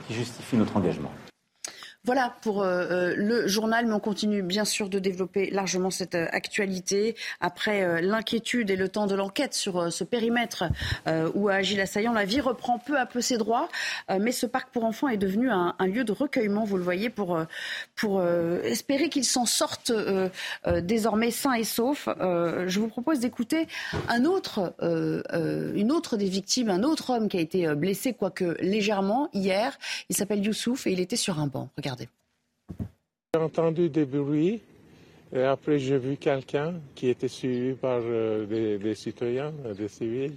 [0.08, 1.12] qui justifie notre engagement.
[2.04, 6.14] Voilà pour euh, euh, le journal, mais on continue bien sûr de développer largement cette
[6.14, 7.16] euh, actualité.
[7.40, 10.64] Après l'inquiétude et le temps de l'enquête sur ce périmètre
[11.34, 13.68] où a agi l'assaillant, la vie reprend peu à peu ses droits.
[14.20, 17.38] mais ce parc pour enfants est devenu un, lieu de recueillement, vous le voyez, pour,
[17.96, 18.22] pour
[18.64, 19.92] espérer qu'il s'en sorte
[20.66, 22.08] désormais sain et sauf.
[22.18, 23.66] je vous propose d'écouter
[24.08, 29.28] un autre, une autre des victimes, un autre homme qui a été blessé, quoique légèrement,
[29.32, 29.78] hier.
[30.08, 31.68] Il s'appelle Youssouf et il était sur un banc.
[33.34, 34.60] J'ai entendu des bruits
[35.34, 40.34] et après j'ai vu quelqu'un qui était suivi par euh, des, citoyens, euh, des civils.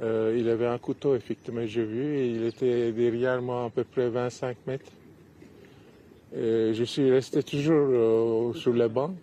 [0.00, 4.08] Euh, il avait un couteau, effectivement, j'ai vu, il était derrière moi à peu près
[4.08, 4.90] 25 mètres.
[6.34, 9.14] je suis resté toujours sur le banc.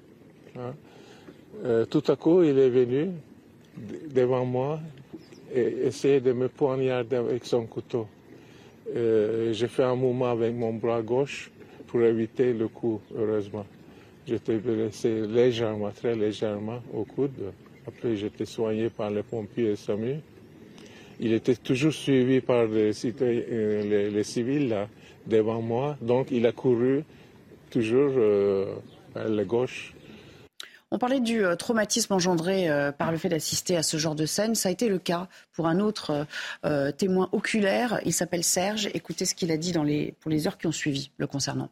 [0.55, 1.85] Hein.
[1.89, 3.11] tout à coup, il est venu
[4.13, 4.79] devant moi
[5.53, 8.07] et essayait de me poignarder avec son couteau.
[8.95, 11.52] Euh, j'ai fait un mouvement avec mon bras gauche
[11.88, 13.65] pour éviter le coup, heureusement.
[14.28, 17.52] J'étais blessé légèrement, très légèrement au coude.
[17.88, 20.17] Après, j'étais soigné par les pompiers et SAMU.
[21.19, 24.88] Il était toujours suivi par les, euh, civils là,
[25.25, 25.97] devant moi.
[26.02, 27.04] Donc, il a couru
[27.69, 28.75] toujours euh,
[29.13, 29.93] vers la gauche
[30.91, 34.25] on parlait du euh, traumatisme engendré euh, par le fait d'assister à ce genre de
[34.25, 34.56] scène.
[34.56, 36.25] Ça a été le cas pour un autre
[36.65, 37.99] euh, témoin oculaire.
[38.06, 38.89] Il s'appelle Serge.
[38.93, 39.73] Écoutez ce qu'il a dit
[40.19, 41.69] pour les heures qui ont suivi le concernant.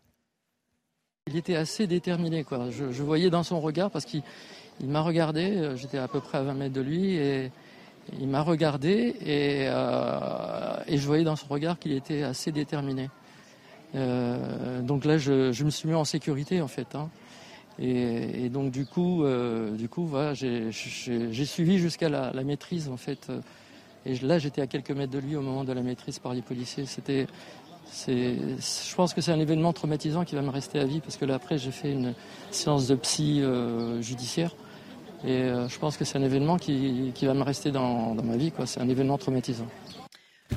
[1.28, 2.46] Il était assez déterminé.
[2.70, 4.22] Je, voyais dans son regard parce qu'il
[4.84, 5.72] m'a regardé.
[5.76, 7.52] J'étais à peu près à 20 mètres de lui et
[8.20, 13.10] il m'a regardé et, je voyais dans son regard qu'il était assez déterminé.
[13.94, 16.96] donc là, je, je, me suis mis en sécurité en fait.
[16.96, 17.10] Hein.
[17.80, 23.32] Et, donc du coup, euh, du coup, j'ai suivi jusqu'à la, maîtrise en fait.
[24.06, 26.42] Et là, j'étais à quelques mètres de lui au moment de la maîtrise par les
[26.42, 26.86] policiers.
[26.86, 27.28] C'était,
[28.08, 31.26] je pense que c'est un événement traumatisant qui va me rester à vie parce que
[31.26, 32.14] là après, j'ai fait une
[32.52, 34.56] séance de psy euh, judiciaire.
[35.24, 38.52] Et euh, je pense que c'est un événement qui, va me rester dans, ma vie.
[38.66, 39.68] C'est un événement traumatisant.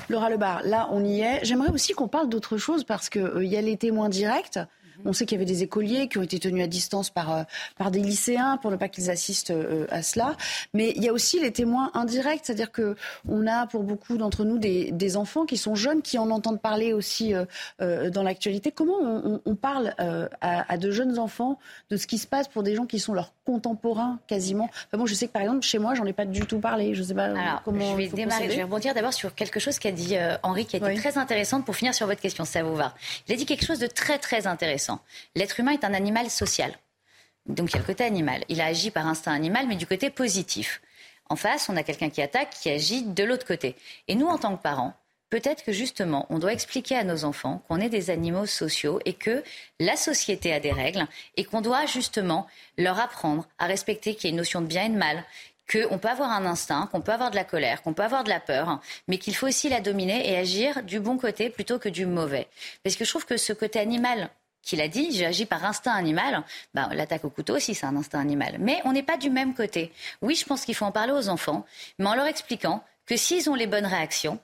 [0.08, 1.40] Laura Lebar, là on y est.
[1.44, 4.58] J'aimerais aussi qu'on parle d'autre chose parce qu'il y a les témoins directs.
[5.04, 7.42] On sait qu'il y avait des écoliers qui ont été tenus à distance par, euh,
[7.76, 10.36] par des lycéens pour ne pas qu'ils assistent euh, à cela.
[10.74, 14.58] Mais il y a aussi les témoins indirects, c'est-à-dire qu'on a pour beaucoup d'entre nous
[14.58, 18.70] des, des, enfants qui sont jeunes, qui en entendent parler aussi euh, dans l'actualité.
[18.70, 21.58] Comment on, on parle à, à, de jeunes enfants
[21.90, 24.68] de ce qui se passe pour des gens qui sont leurs contemporains quasiment?
[24.86, 26.94] Enfin, Moi, je sais que par exemple, chez moi, j'en ai pas du tout parlé.
[26.94, 27.92] Je sais pas Alors, comment.
[27.92, 28.50] Je vais démarrer.
[28.50, 31.64] Je vais rebondir d'abord sur quelque chose qu'a dit Henri, qui a été très intéressante
[31.64, 32.94] pour finir sur votre question, ça vous va.
[33.28, 34.89] Il a dit quelque chose de très très intéressant.
[35.34, 36.72] L'être humain est un animal social.
[37.46, 38.44] Donc il y a le côté animal.
[38.48, 40.80] Il a agi par instinct animal, mais du côté positif.
[41.28, 43.76] En face, on a quelqu'un qui attaque, qui agit de l'autre côté.
[44.08, 44.94] Et nous, en tant que parents,
[45.30, 49.14] peut-être que justement, on doit expliquer à nos enfants qu'on est des animaux sociaux et
[49.14, 49.44] que
[49.78, 54.26] la société a des règles et qu'on doit justement leur apprendre à respecter qu'il y
[54.26, 55.24] a une notion de bien et de mal,
[55.70, 58.28] qu'on peut avoir un instinct, qu'on peut avoir de la colère, qu'on peut avoir de
[58.28, 61.88] la peur, mais qu'il faut aussi la dominer et agir du bon côté plutôt que
[61.88, 62.48] du mauvais.
[62.82, 64.30] Parce que je trouve que ce côté animal
[64.62, 66.42] qu'il a dit, j'agis par instinct animal.
[66.74, 68.56] Ben, L'attaque au couteau aussi, c'est un instinct animal.
[68.58, 69.92] Mais on n'est pas du même côté.
[70.22, 71.64] Oui, je pense qu'il faut en parler aux enfants,
[71.98, 74.38] mais en leur expliquant que s'ils ont les bonnes réactions,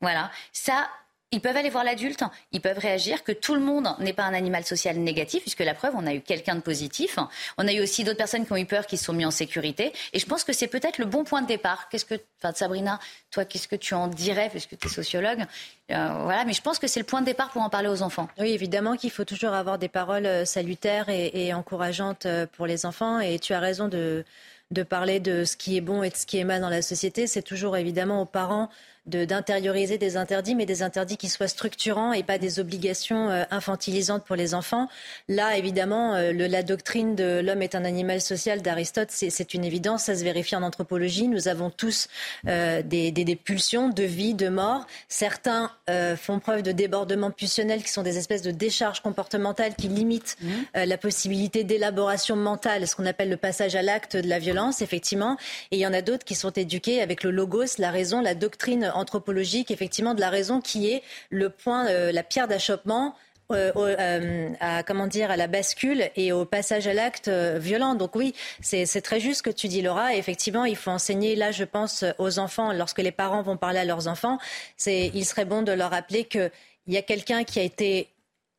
[0.00, 0.88] voilà, ça,
[1.36, 2.22] ils peuvent aller voir l'adulte,
[2.52, 5.74] ils peuvent réagir, que tout le monde n'est pas un animal social négatif, puisque la
[5.74, 7.18] preuve, on a eu quelqu'un de positif.
[7.58, 9.30] On a eu aussi d'autres personnes qui ont eu peur, qui se sont mis en
[9.30, 9.92] sécurité.
[10.14, 11.90] Et je pense que c'est peut-être le bon point de départ.
[11.90, 12.98] Qu'est-ce que, enfin, Sabrina,
[13.30, 15.44] toi, qu'est-ce que tu en dirais, puisque tu es sociologue?
[15.90, 18.00] Euh, Voilà, mais je pense que c'est le point de départ pour en parler aux
[18.00, 18.28] enfants.
[18.38, 22.66] Oui, évidemment qu'il faut toujours avoir des paroles euh, salutaires et, et encourageantes euh, pour
[22.66, 23.20] les enfants.
[23.20, 24.24] Et tu as raison de,
[24.70, 26.80] de parler de ce qui est bon et de ce qui est mal dans la
[26.80, 27.26] société.
[27.26, 28.70] C'est toujours évidemment aux parents
[29.06, 34.24] d'intérioriser des interdits, mais des interdits qui soient structurants et pas des obligations euh, infantilisantes
[34.24, 34.88] pour les enfants.
[35.28, 39.64] Là, évidemment, euh, le, la doctrine de l'homme est un animal social d'Aristote, c'est une
[39.64, 41.28] évidence, ça se vérifie en anthropologie.
[41.28, 42.08] Nous avons tous
[42.46, 44.86] euh, des, des, des, pulsions de vie, de mort.
[45.08, 49.88] Certains euh, font preuve de débordements pulsionnels qui sont des espèces de décharges comportementales qui
[49.88, 50.48] limitent mmh.
[50.76, 54.82] euh, la possibilité d'élaboration mentale, ce qu'on appelle le passage à l'acte de la violence,
[54.82, 55.36] effectivement.
[55.70, 58.34] Et il y en a d'autres qui sont éduqués avec le logos, la raison, la
[58.34, 63.14] doctrine anthropologique, effectivement, de la raison qui est le point, euh, la pierre d'achoppement
[63.52, 67.94] euh, euh, à comment dire à la bascule et au passage à l'acte violent.
[67.94, 70.14] Donc oui, c'est très juste ce que tu dis, Laura.
[70.14, 73.84] Effectivement, il faut enseigner là, je pense, aux enfants lorsque les parents vont parler à
[73.84, 74.38] leurs enfants.
[74.86, 76.50] Il serait bon de leur rappeler qu'il
[76.88, 78.08] y a quelqu'un qui a été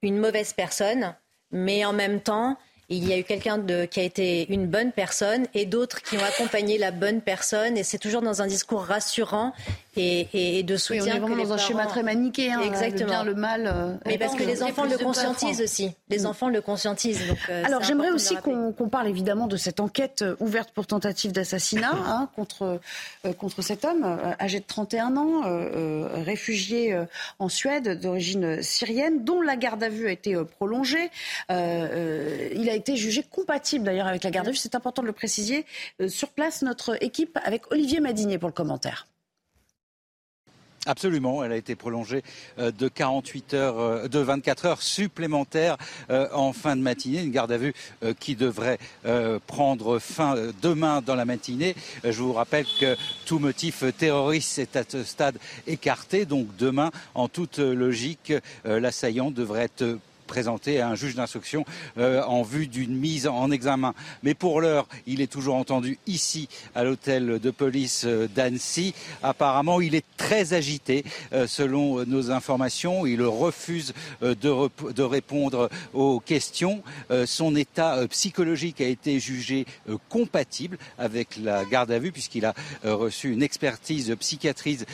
[0.01, 1.15] une mauvaise personne,
[1.51, 2.57] mais en même temps,
[2.89, 6.23] il y a eu quelqu'un qui a été une bonne personne et d'autres qui ont
[6.23, 7.77] accompagné la bonne personne.
[7.77, 9.53] Et c'est toujours dans un discours rassurant
[9.97, 11.03] et, et de soutien.
[11.03, 12.61] Oui, on est vraiment dans un schéma très manichéen.
[12.61, 12.99] Exactement.
[12.99, 13.73] Le bien, le mal.
[13.73, 15.91] Euh, Mais parce que les enfants le conscientisent aussi.
[16.09, 16.25] Les mm.
[16.25, 17.27] enfants le conscientisent.
[17.27, 20.87] Donc, euh, Alors j'aimerais aussi qu'on qu parle évidemment de cette enquête euh, ouverte pour
[20.87, 22.79] tentative d'assassinat hein, contre,
[23.25, 26.97] euh, contre cet homme euh, âgé de 31 ans, euh, réfugié
[27.39, 31.09] en Suède d'origine syrienne, dont la garde à vue a été prolongée.
[31.49, 34.57] il a été jugé compatible d'ailleurs avec la garde à vue.
[34.57, 35.65] C'est important de le préciser.
[36.07, 39.07] sur place, notre équipe avec Olivier Madinier pour le commentaire.
[40.87, 42.23] Absolument, elle a été prolongée
[42.59, 45.75] euh, de 48 heures, euh, de 24 heures supplémentaires
[46.09, 47.73] euh, en fin de matinée, une garde à vue
[48.19, 48.79] qui devrait
[49.47, 51.75] prendre fin demain dans la matinée.
[52.03, 57.27] Je vous rappelle que tout motif terroriste est à ce stade écarté, donc demain, en
[57.27, 61.65] toute logique, l'assaillant devrait être présenté à un juge d'instruction
[61.97, 63.95] euh, en vue d'une mise en examen.
[64.21, 68.93] Mais pour l'heure, il est toujours entendu ici à l'hôtel de police euh, d'Annecy.
[69.23, 73.07] Apparemment, il est très agité euh, selon nos informations.
[73.07, 74.33] Il refuse de,
[74.91, 76.83] de, répondre aux questions.
[77.25, 79.65] Son état psychologique a été jugé
[80.09, 84.89] compatible avec la garde à vue puisqu'il a reçu une expertise psychiatrique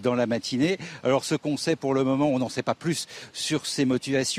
[0.00, 0.78] dans la matinée.
[1.02, 3.84] Alors ce qu'on sait pour le moment, on n'en sait pas plus sur ses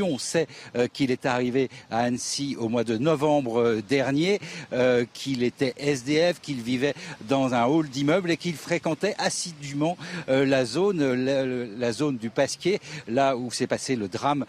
[0.01, 4.39] On sait euh, qu'il est arrivé à Annecy au mois de novembre euh, dernier,
[4.73, 6.93] euh, qu'il était SDF, qu'il vivait
[7.27, 13.35] dans un hall d'immeuble et qu'il fréquentait assidûment la zone, la, zone du Pasquier, là
[13.35, 14.45] où s'est passé le drame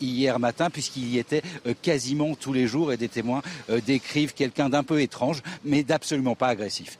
[0.00, 1.42] hier matin, puisqu'il y était
[1.82, 3.42] quasiment tous les jours et des témoins
[3.86, 6.98] décrivent quelqu'un d'un peu étrange, mais d'absolument pas agressif.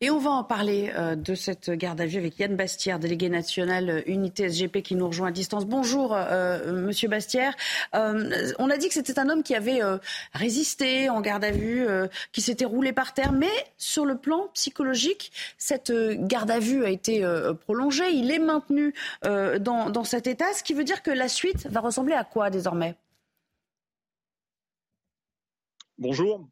[0.00, 3.28] Et on va en parler euh, de cette garde à vue avec Yann Bastière, délégué
[3.28, 5.66] national euh, Unité SGP qui nous rejoint à distance.
[5.66, 7.54] Bonjour, euh, Monsieur Bastière.
[7.92, 9.80] On a dit que c'était un homme qui avait
[10.32, 11.86] résisté en garde à vue,
[12.32, 15.92] qui s'était roulé par terre, mais sur le plan psychologique, cette
[16.26, 17.24] garde à vue a été
[17.60, 18.10] prolongée.
[18.12, 21.80] Il est maintenu dans, dans cet état, ce qui veut dire que la suite va
[21.80, 22.94] ressembler à quoi désormais?
[25.98, 26.48] Bonjour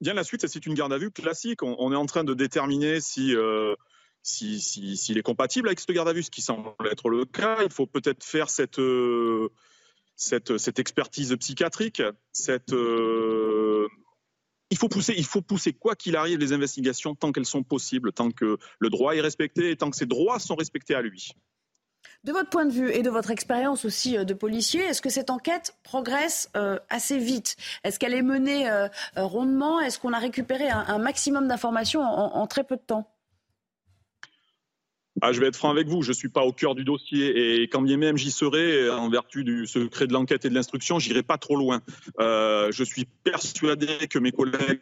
[0.00, 1.62] bien la suite, c'est une garde à vue classique.
[1.62, 3.74] On, est en train de déterminer si euh,
[4.22, 7.62] s'il si, est compatible avec ce garde à vue, ce qui semble être le cas,
[7.62, 8.80] il faut peut-être faire cette,
[10.16, 12.74] cette, cette, expertise psychiatrique, cette,
[14.70, 18.12] il faut pousser, il faut pousser quoi qu'il arrive les investigations tant qu'elles sont possibles,
[18.12, 21.32] tant que le droit est respecté et tant que ses droits sont respectés à lui.
[22.22, 25.08] De votre point de vue et de votre expérience aussi euh, de policier, est-ce que
[25.08, 27.56] cette enquête progresse euh, assez vite?
[27.82, 29.80] Est-ce qu'elle est menée euh, rondement?
[29.80, 33.08] Est-ce qu'on a récupéré un, maximum d'informations en, très peu de temps?
[35.22, 37.62] Ah, je vais être franc avec vous, je ne suis pas au cœur du dossier
[37.62, 40.98] et quand bien même j'y serai, en vertu du secret de l'enquête et de l'instruction,
[40.98, 41.82] j'irai pas trop loin.
[42.20, 44.80] Euh, je suis persuadé que mes collègues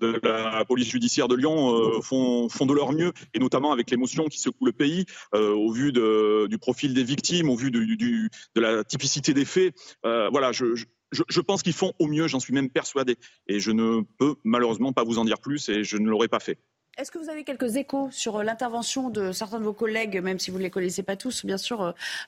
[0.00, 4.26] de la police judiciaire de Lyon euh, font, de leur mieux, et notamment avec l'émotion
[4.26, 8.60] qui secoue le pays, euh, au vu du profil des victimes, au vu du, de
[8.60, 9.74] la typicité des faits.
[10.02, 10.84] Voilà, je, je
[11.28, 13.16] je, pense qu'ils font au mieux, j'en suis même persuadé.
[13.46, 16.40] Et je ne peux malheureusement pas vous en dire plus et je ne l'aurais pas
[16.40, 16.58] fait.
[16.96, 20.38] Est-ce que vous avez quelques échos sur euh, l'intervention de certains de vos collègues, même
[20.38, 21.82] si vous ne les connaissez pas tous, bien sûr,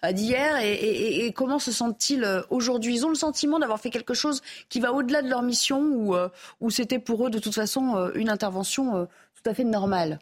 [0.05, 2.97] euh, d'hier et, comment se sentent-ils euh, aujourd'hui?
[2.97, 6.17] Ils ont le sentiment d'avoir fait quelque chose qui va au-delà de leur mission ou,
[6.61, 10.19] ou c'était pour eux de toute façon une intervention tout à fait normale?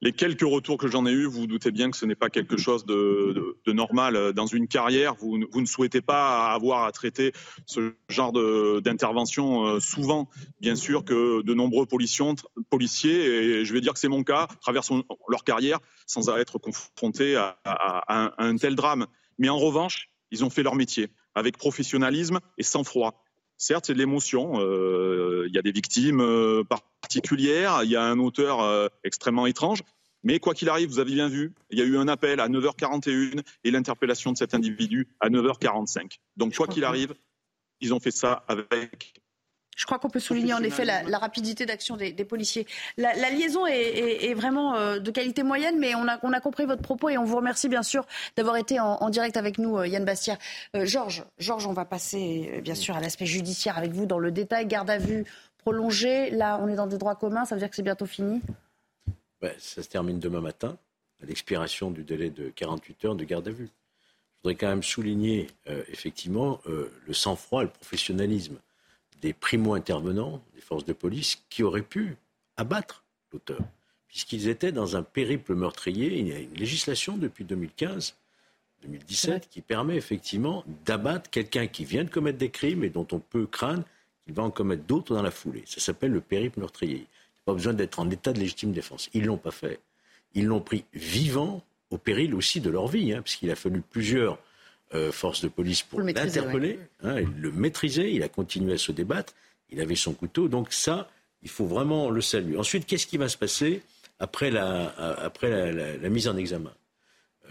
[0.00, 2.56] Les quelques retours que j'en ai eus, vous doutez bien que ce n'est pas quelque
[2.56, 5.14] chose de, normal dans une carrière.
[5.16, 7.32] Vous, ne souhaitez pas avoir à traiter
[7.66, 8.32] ce genre
[8.80, 10.28] d'intervention euh, souvent.
[10.60, 14.92] Bien sûr que de nombreux policiers, et je vais dire que c'est mon cas, traversent
[15.28, 19.06] leur carrière sans être confrontés à, un, tel drame.
[19.38, 23.24] Mais en revanche, ils ont fait leur métier avec professionnalisme et sang-froid.
[23.58, 24.60] Certes, c'est de l'émotion.
[24.60, 26.62] Euh, il y a des victimes euh,
[27.02, 29.82] particulière, il y a un auteur euh, extrêmement étrange,
[30.22, 32.48] mais quoi qu'il arrive, vous avez bien vu, il y a eu un appel à
[32.48, 36.18] 9h41 et l'interpellation de cet individu à 9h45.
[36.36, 37.14] Donc quoi qu'il arrive,
[37.80, 39.20] ils ont fait ça avec
[39.78, 42.66] je crois qu'on peut souligner en effet la, rapidité d'action des, policiers.
[42.96, 46.82] La, liaison est, vraiment euh, de qualité moyenne, mais on a, on a, compris votre
[46.82, 48.04] propos et on vous remercie bien sûr
[48.36, 50.36] d'avoir été en, direct avec nous, euh, Yann Bastière.
[50.74, 54.66] Georges, Georges, on va passer bien sûr à l'aspect judiciaire avec vous dans le détail.
[54.66, 55.24] Garde à vue
[55.58, 56.30] prolongé.
[56.30, 58.40] Là, on est dans des droits communs, ça veut dire que c'est bientôt fini?
[59.58, 60.76] Ça se termine demain matin,
[61.22, 63.68] à l'expiration du délai de 48 heures de garde à vue.
[63.68, 68.56] Je voudrais quand même souligner euh, effectivement euh, le sang-froid, le professionnalisme
[69.20, 72.16] des primo-intervenants des forces de police qui auraient pu
[72.56, 73.60] abattre l'auteur,
[74.08, 76.18] puisqu'ils étaient dans un périple meurtrier.
[76.18, 78.14] Il y a une législation depuis 2015
[78.82, 83.18] 2017 qui permet effectivement d'abattre quelqu'un qui vient de commettre des crimes et dont on
[83.18, 83.82] peut craindre
[84.28, 85.62] il va en commettre d'autres dans la foulée.
[85.66, 86.96] Ça s'appelle le périple meurtrier.
[86.96, 89.08] Il n'y a pas besoin d'être en état de légitime défense.
[89.14, 89.80] Ils ne l'ont pas fait.
[90.34, 94.38] Ils l'ont pris vivant, au péril aussi de leur vie, hein, puisqu'il a fallu plusieurs
[94.94, 98.12] euh, forces de police pour l'interpeller, hein, le maîtriser.
[98.12, 99.34] Il a continué à se débattre.
[99.70, 100.48] Il avait son couteau.
[100.48, 101.10] Donc ça,
[101.42, 102.56] il faut vraiment le saluer.
[102.56, 103.82] Ensuite, qu'est-ce qui va se passer
[104.18, 106.72] après la, après la, mise en examen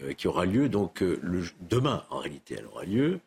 [0.04, 3.22] euh, qui aura lieu donc euh, le, demain en réalité elle aura lieu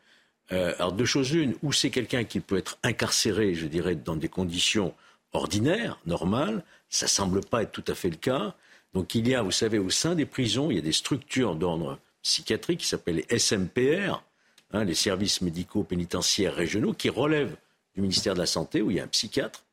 [0.51, 4.15] euh, alors deux choses l'une, ou c'est quelqu'un qui peut être incarcéré, je dirais, dans
[4.15, 4.93] des conditions
[5.33, 8.55] ordinaires, normales, ça semble pas être tout à fait le cas.
[8.93, 11.55] Donc il y a, vous savez, au sein des prisons, il y a des structures
[11.55, 14.23] d'ordre psychiatrique qui s'appellent les SMPR,
[14.71, 17.55] hein, les services médicaux pénitentiaires régionaux, qui relèvent
[17.95, 19.63] du ministère de la Santé, où il y a un psychiatre,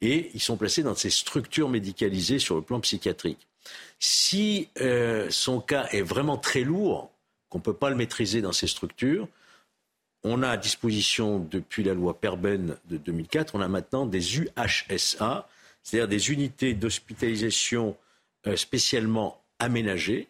[0.00, 3.46] et ils sont placés dans ces structures médicalisées sur le plan psychiatrique.
[3.98, 7.10] Si euh, son cas est vraiment très lourd,
[7.48, 9.28] qu'on ne peut pas le maîtriser dans ces structures,
[10.24, 15.48] on a à disposition, depuis la loi Perben de 2004, on a maintenant des UHSA,
[15.82, 17.96] c'est-à-dire des unités d'hospitalisation
[18.46, 20.28] euh, spécialement aménagées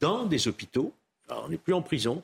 [0.00, 0.94] dans des hôpitaux.
[1.28, 2.22] On n'est plus en prison,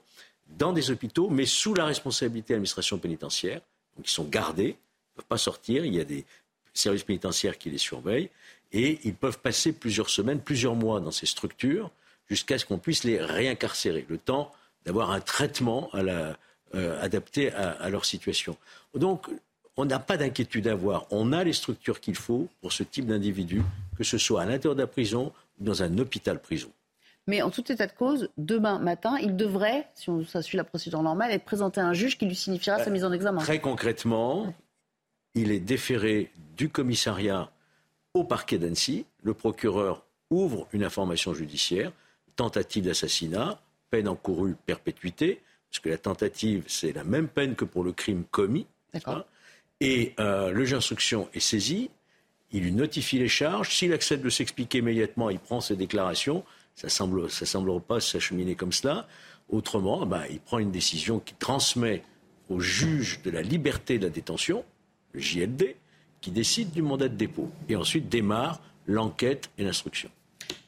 [0.56, 3.60] dans des hôpitaux, mais sous la responsabilité de l'administration pénitentiaire.
[3.96, 5.84] Donc, ils sont gardés, ils ne peuvent pas sortir.
[5.84, 6.24] Il y a des
[6.72, 8.30] services pénitentiaires qui les surveillent.
[8.72, 11.90] Et ils peuvent passer plusieurs semaines, plusieurs mois dans ces structures
[12.28, 14.04] jusqu'à ce qu'on puisse les réincarcérer.
[14.08, 14.52] Le temps
[14.84, 16.34] d'avoir un traitement euh,
[17.00, 18.56] adaptés à, leur situation.
[18.94, 19.28] Donc,
[19.76, 21.06] on n'a pas d'inquiétude à avoir.
[21.10, 23.62] On a les structures qu'il faut pour ce type d'individu,
[23.96, 26.70] que ce soit à l'intérieur de la prison ou dans un hôpital-prison.
[27.28, 30.64] Mais en tout état de cause, demain matin, il devrait, si on, ça suit la
[30.64, 33.40] procédure normale, être présenté à un juge qui lui signifiera sa mise en examen.
[33.40, 34.54] Très concrètement,
[35.34, 37.50] il est déféré du commissariat
[38.14, 39.04] au parquet d'Annecy.
[39.22, 41.92] Le procureur ouvre une information judiciaire,
[42.34, 43.60] tentative d'assassinat,
[43.90, 48.24] peine encourue perpétuité parce que la tentative, c'est la même peine que pour le crime
[48.30, 48.66] commis.
[49.80, 51.90] Et euh, le juge d'instruction est saisi,
[52.52, 53.76] il lui notifie les charges.
[53.76, 56.42] S'il accepte de s'expliquer immédiatement, il prend ses déclarations.
[56.78, 59.08] Ça semble, ça semble pas s'acheminer comme cela.
[59.48, 62.04] Autrement, ben, il prend une décision qui transmet
[62.48, 64.64] au juge de la liberté de la détention,
[65.12, 65.74] le JLD,
[66.20, 67.50] qui décide du mandat de dépôt.
[67.68, 70.08] Et ensuite démarre l'enquête et l'instruction.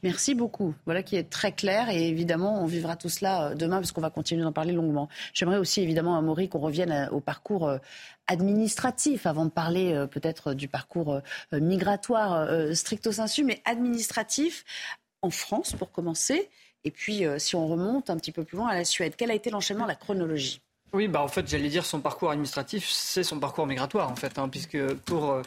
[0.02, 0.74] Merci beaucoup.
[0.86, 4.00] Voilà qui est très clair et évidemment, on vivra tout cela euh, demain parce qu'on
[4.00, 5.08] va continuer d'en parler longuement.
[5.34, 7.78] J'aimerais aussi évidemment, à Maury, qu'on revienne euh, au parcours euh,
[8.26, 14.64] administratif avant de parler peut-être du parcours migratoire stricto sensu, mais administratif
[15.22, 16.48] en France pour commencer.
[16.84, 19.34] Et puis, si on remonte un petit peu plus loin à la Suède, quel a
[19.34, 20.62] été l'enchaînement, la chronologie?
[20.92, 24.38] Oui, bah en fait, j'allais dire son parcours administratif, c'est son parcours migratoire en fait,
[24.38, 25.42] hein, puisque pour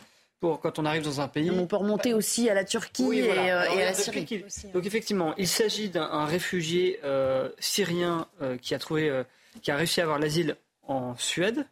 [0.61, 1.49] quand on arrive dans un pays.
[1.51, 4.43] On peut remonter aussi à la Turquie et, euh, à la Syrie.
[4.73, 9.23] Donc effectivement, il s'agit d'un réfugié euh, syrien euh, qui a trouvé,
[9.61, 10.57] qui a réussi à avoir l'asile
[10.87, 11.65] en Suède.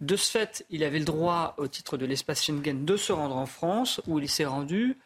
[0.00, 3.36] De ce fait, il avait le droit, au titre de l'espace Schengen, de se rendre
[3.36, 4.96] en France, où il s'est rendu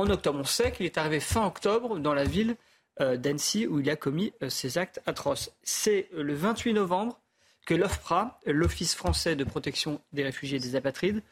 [0.00, 0.38] en octobre.
[0.40, 2.56] On sait qu'il est arrivé fin octobre dans la ville
[2.98, 5.52] d'Annecy, où il a commis ces actes atroces.
[5.62, 7.18] C'est le 28 novembre
[7.66, 11.22] que l'OFPRA, l'Office français de protection des réfugiés et des apatrides,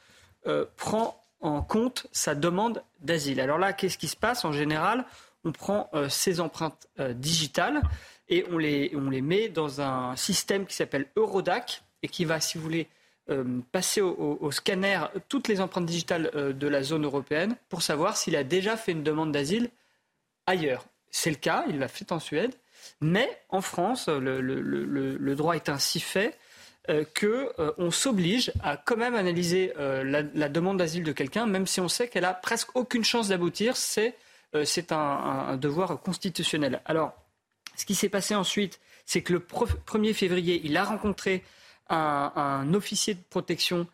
[0.47, 3.41] euh, prend en compte sa demande d'asile.
[3.41, 5.05] Alors là, qu'est-ce qui se passe En général,
[5.45, 7.83] on prend euh, ces empreintes euh, digitales
[8.29, 12.41] et on les, on les met dans un système qui s'appelle Eurodac et qui va,
[12.41, 12.89] si vous voulez,
[13.73, 18.45] passer au, scanner toutes les empreintes digitales de la zone européenne pour savoir s'il a
[18.45, 19.71] déjà fait une demande d'asile
[20.47, 20.87] ailleurs.
[21.11, 22.55] C'est le cas, il l'a fait en Suède,
[23.01, 26.39] mais en France, le, le droit est ainsi fait
[26.91, 31.67] euh, qu'on euh, s'oblige à quand même analyser euh, la, demande d'asile de quelqu'un, même
[31.67, 33.77] si on sait qu'elle a presque aucune chance d'aboutir.
[33.77, 34.15] C'est
[34.93, 36.81] un, devoir constitutionnel.
[36.87, 37.13] Alors,
[37.77, 41.45] ce qui s'est passé ensuite, c'est que le 1er février, il a rencontré
[41.89, 43.87] un, officier de protection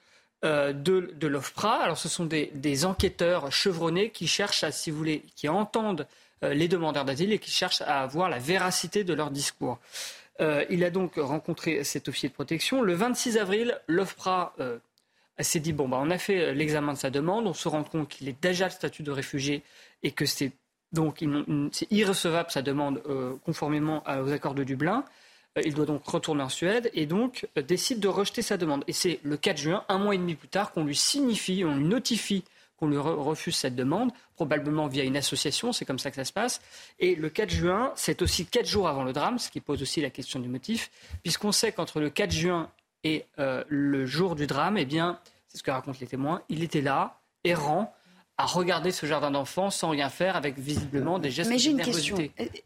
[0.43, 1.77] de, l'OFPRA.
[1.83, 6.07] Alors, ce sont des, enquêteurs chevronnés qui cherchent à, si vous voulez, qui entendent
[6.43, 9.79] les demandeurs d'asile et qui cherchent à avoir la véracité de leur discours.
[10.41, 12.83] Euh, il a donc rencontré cet officier de protection.
[12.83, 14.79] Le 26 avril, l'OFPRA euh,
[15.39, 18.09] s'est dit bon, bah, on a fait l'examen de sa demande, on se rend compte
[18.09, 19.63] qu'il est déjà le statut de réfugié
[20.03, 20.53] et que c'est
[20.93, 21.25] donc
[21.73, 25.05] c'est irrecevable sa demande euh, conformément aux accords de Dublin.
[25.63, 28.85] Il doit donc retourner en Suède et donc décide de rejeter sa demande.
[28.89, 31.77] Et c'est le 4 juin, un mois et demi plus tard, qu'on lui signifie, on
[31.77, 32.45] lui notifie
[32.77, 36.33] qu'on lui refuse cette demande, probablement via une association, c'est comme ça que ça se
[36.33, 36.61] passe.
[36.99, 40.01] Et le 4 juin, c'est aussi 4 jours avant le drame, ce qui pose aussi
[40.01, 40.91] la question du motif,
[41.23, 42.71] puisqu'on sait qu'entre le 4 juin
[43.05, 46.65] et euh, le jour du drame, eh bien, c'est ce que racontent les témoins, il
[46.65, 47.95] était là, errant,
[48.37, 51.81] à regarder ce jardin d'enfants sans rien faire, avec visiblement des gestes Mais j'ai une
[51.81, 52.17] question.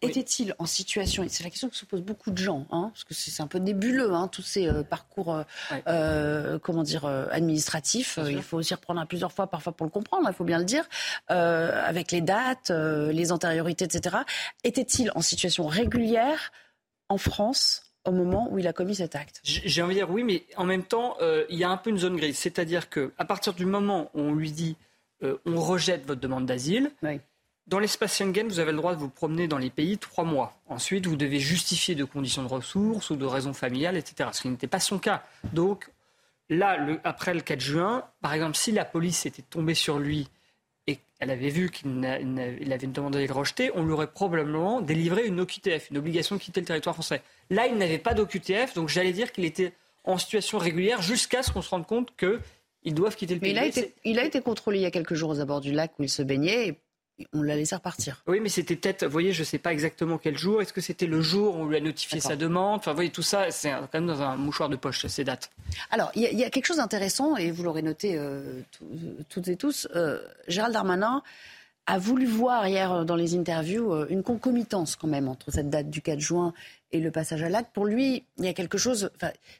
[0.00, 3.04] Était-il en situation, et c'est la question que se posent beaucoup de gens, hein, parce
[3.04, 5.42] que c'est un peu nébuleux, hein, tous ces euh, parcours euh,
[5.86, 8.18] euh, comment dire, administratifs.
[8.28, 10.88] il faut aussi reprendre plusieurs fois parfois pour le comprendre, il faut bien le dire,
[11.28, 14.16] avec les dates, les antériorités, etc.
[14.64, 16.50] Était-il en situation régulière
[17.10, 19.40] en France au moment où il a commis cet acte?
[19.44, 21.16] J'ai envie de dire oui, mais en même temps,
[21.50, 22.38] il y a un peu une zone grise.
[22.38, 24.76] C'est-à-dire qu'à partir du moment où on lui dit
[25.22, 26.90] euh, on rejette votre demande d'asile.
[27.66, 30.58] Dans l'espace Schengen, vous avez le droit de vous promener dans les pays trois mois.
[30.68, 34.30] Ensuite, vous devez justifier de conditions de ressources ou de raisons familiales, etc.
[34.32, 35.22] Ce qui n'était pas son cas.
[35.52, 35.90] Donc,
[36.48, 40.28] là, après le 4 juin, par exemple, si la police était tombée sur lui
[40.86, 45.26] et qu'elle avait vu qu'il avait une demande d'asile rejetée, on lui aurait probablement délivré
[45.26, 47.20] une OQTF, une obligation de quitter le territoire français.
[47.50, 51.52] Là, il n'avait pas d'OQTF, donc j'allais dire qu'il était en situation régulière jusqu'à ce
[51.52, 52.40] qu'on se rende compte que
[52.88, 53.54] ils doivent quitter le pays.
[53.54, 55.60] Mais il a, été, il a été contrôlé il y a quelques jours aux abords
[55.60, 56.68] du lac où il se baignait.
[56.68, 56.78] Et
[57.32, 58.22] on l'a laissé repartir.
[58.28, 60.62] Oui, mais c'était peut-être, vous voyez, je ne sais pas exactement quel jour.
[60.62, 62.78] Est-ce que c'était le jour où on lui a notifié sa demande?
[62.78, 65.50] Enfin, vous voyez, tout ça, c'est quand même dans un mouchoir de poche, ces dates.
[65.90, 68.60] Alors, il y, a quelque chose d'intéressant, et vous l'aurez noté euh,
[69.28, 69.88] toutes et tous.
[69.96, 71.22] Euh, Gérald Darmanin
[71.86, 75.90] a voulu voir hier dans les interviews euh, une concomitance quand même entre cette date
[75.90, 76.52] du 4 juin
[76.92, 77.72] et le passage à l'acte.
[77.72, 79.10] Pour lui, il y a quelque chose,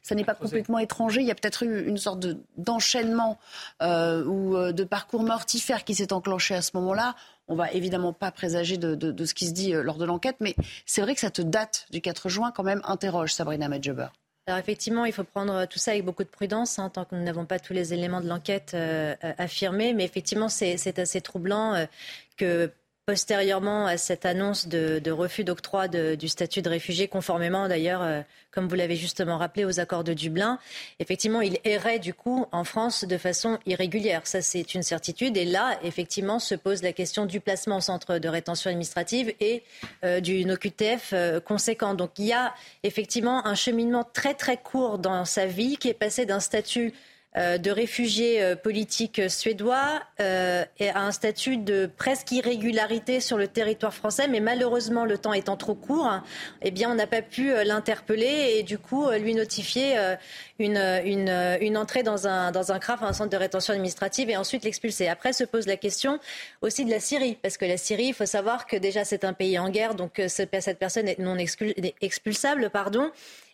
[0.01, 2.25] ça n'est pas complètement étranger, il y a peut-être eu une sorte
[2.57, 3.39] d'enchaînement
[3.81, 7.15] euh, ou euh, de parcours mortifère qui s'est enclenché à ce moment-là.
[7.47, 10.55] On va évidemment pas présager de, ce qui se dit euh, lors de l'enquête, mais
[10.85, 14.07] c'est vrai que cette date du 4 juin quand même interroge Sabrina Medjeber.
[14.47, 17.23] Alors effectivement, il faut prendre tout ça avec beaucoup de prudence, hein, tant que nous
[17.23, 18.75] n'avons pas tous les éléments de l'enquête
[19.37, 19.93] affirmés.
[19.93, 21.85] Mais effectivement, c'est assez troublant
[22.35, 22.71] que
[23.09, 28.67] postérieurement à cette annonce de, refus d'octroi du statut de réfugié, conformément d'ailleurs, euh, comme
[28.67, 30.59] vous l'avez justement rappelé, aux accords de Dublin.
[30.99, 34.21] Effectivement, il errait du coup en France de façon irrégulière.
[34.25, 35.37] Ça, c'est une certitude.
[35.37, 39.63] Et là, effectivement, se pose la question du placement au centre de rétention administrative et
[40.03, 41.95] euh, d'une OQTF euh, conséquent.
[41.95, 42.53] Donc, il y a
[42.83, 46.93] effectivement un cheminement très très court dans sa vie qui est passé d'un statut
[47.35, 53.47] de réfugiés euh, politiques suédois euh, et a un statut de presque irrégularité sur le
[53.47, 56.11] territoire français, mais malheureusement le temps étant trop court,
[56.63, 59.95] eh bien on n'a pas pu l'interpeller et du coup lui notifier
[60.57, 61.29] une, une,
[61.61, 65.07] une, entrée dans un, dans un CRAF, un centre de rétention administrative, et ensuite l'expulser.
[65.07, 66.19] Après se pose la question
[66.61, 69.33] aussi de la Syrie, parce que la Syrie, il faut savoir que déjà c'est un
[69.33, 70.49] pays en guerre, donc cette
[70.79, 73.11] personne est non expulsable, pardon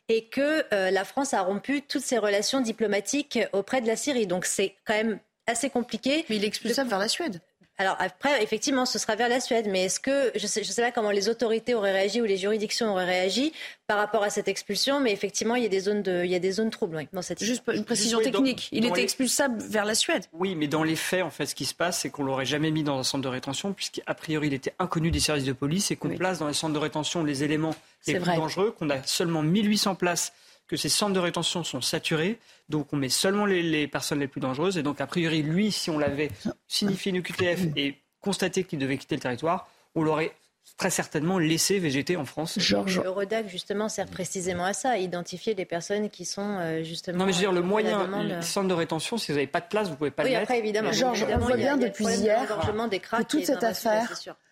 [0.07, 4.27] et que euh, la France a rompu toutes ses relations diplomatiques auprès de la Syrie.
[4.27, 6.25] Donc c'est quand même assez compliqué.
[6.29, 7.41] Mais il est expulsable vers la Suède.
[7.77, 10.71] Alors après, effectivement, ce sera vers la Suède, mais est-ce que je ne sais, je
[10.71, 13.51] sais pas comment les autorités auraient réagi ou les juridictions auraient réagi
[13.87, 16.35] par rapport à cette expulsion, mais effectivement, il y a des zones de, il y
[16.35, 17.43] a des zones troubles oui, dans cette.
[17.43, 18.69] Juste une précision technique.
[18.71, 20.23] il était expulsable vers la Suède.
[20.31, 22.71] Oui, mais dans les faits, en fait, ce qui se passe, c'est qu'on l'aurait jamais
[22.71, 25.91] mis dans un centre de rétention, puisqu'a priori, il était inconnu des services de police
[25.91, 27.75] et qu'on place dans les centres de rétention les éléments
[28.07, 30.31] les plus dangereux, qu'on a seulement 1800 places
[30.67, 32.39] que ces centres de rétention sont saturés,
[32.69, 35.89] donc on met seulement les, personnes les plus dangereuses, et donc a priori, lui, si
[35.89, 36.31] on l'avait
[36.67, 40.35] signifié une QTF et constaté qu'il devait quitter le territoire, on l'aurait
[40.77, 42.59] très certainement laissé végéter en France.
[42.59, 43.01] Georges.
[43.01, 47.19] Le REDAC, justement, sert précisément à ça, à identifier les personnes qui sont euh, justement.
[47.19, 49.61] Non, mais je veux dire, le moyen, le centre de rétention, si vous n'avez pas
[49.61, 50.63] de place, vous ne pouvez pas oui, le après, mettre.
[50.65, 50.91] évidemment.
[50.91, 54.11] Georges, on voit bien depuis hier que toute cette affaire.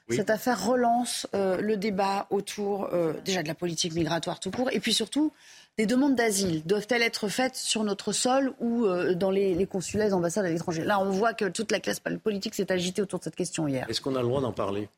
[0.09, 4.69] Cette affaire relance euh, le débat autour euh, déjà de la politique migratoire tout court
[4.71, 5.31] et puis surtout
[5.77, 10.07] des demandes d'asile doivent-elles être faites sur notre sol ou euh, dans les, consulats et
[10.07, 10.83] les ambassades à l'étranger?
[10.83, 13.89] Là, on voit que toute la classe politique s'est agitée autour de cette question hier.
[13.89, 14.89] Est-ce qu'on a le droit d'en parler?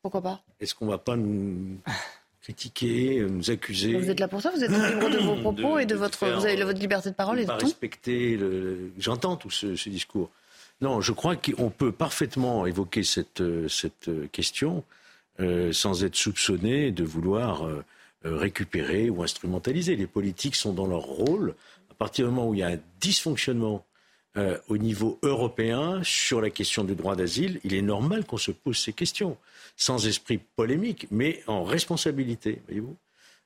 [0.00, 0.42] Pourquoi pas?
[0.60, 1.78] Est-ce qu'on ne va pas nous
[2.40, 3.94] critiquer, nous accuser?
[3.94, 6.26] Vous êtes là pour ça Vous êtes libre de vos propos et de, votre...
[6.26, 8.40] vous avez votre liberté de parole et de pas respecter.
[8.98, 10.30] J'entends tout ce, discours.
[10.82, 14.84] Non, je crois qu'on peut parfaitement évoquer cette, cette question
[15.40, 17.66] euh, sans être soupçonné de vouloir...
[17.66, 17.82] Euh,
[18.24, 19.96] euh, récupérer ou instrumentaliser.
[19.96, 21.56] Les politiques sont dans leur rôle.
[21.90, 23.84] À partir du moment où il y a un dysfonctionnement
[24.36, 28.52] euh, au niveau européen sur la question du droit d'asile, il est normal qu'on se
[28.52, 29.36] pose ces questions,
[29.76, 32.96] sans esprit polémique, mais en responsabilité, voyez-vous.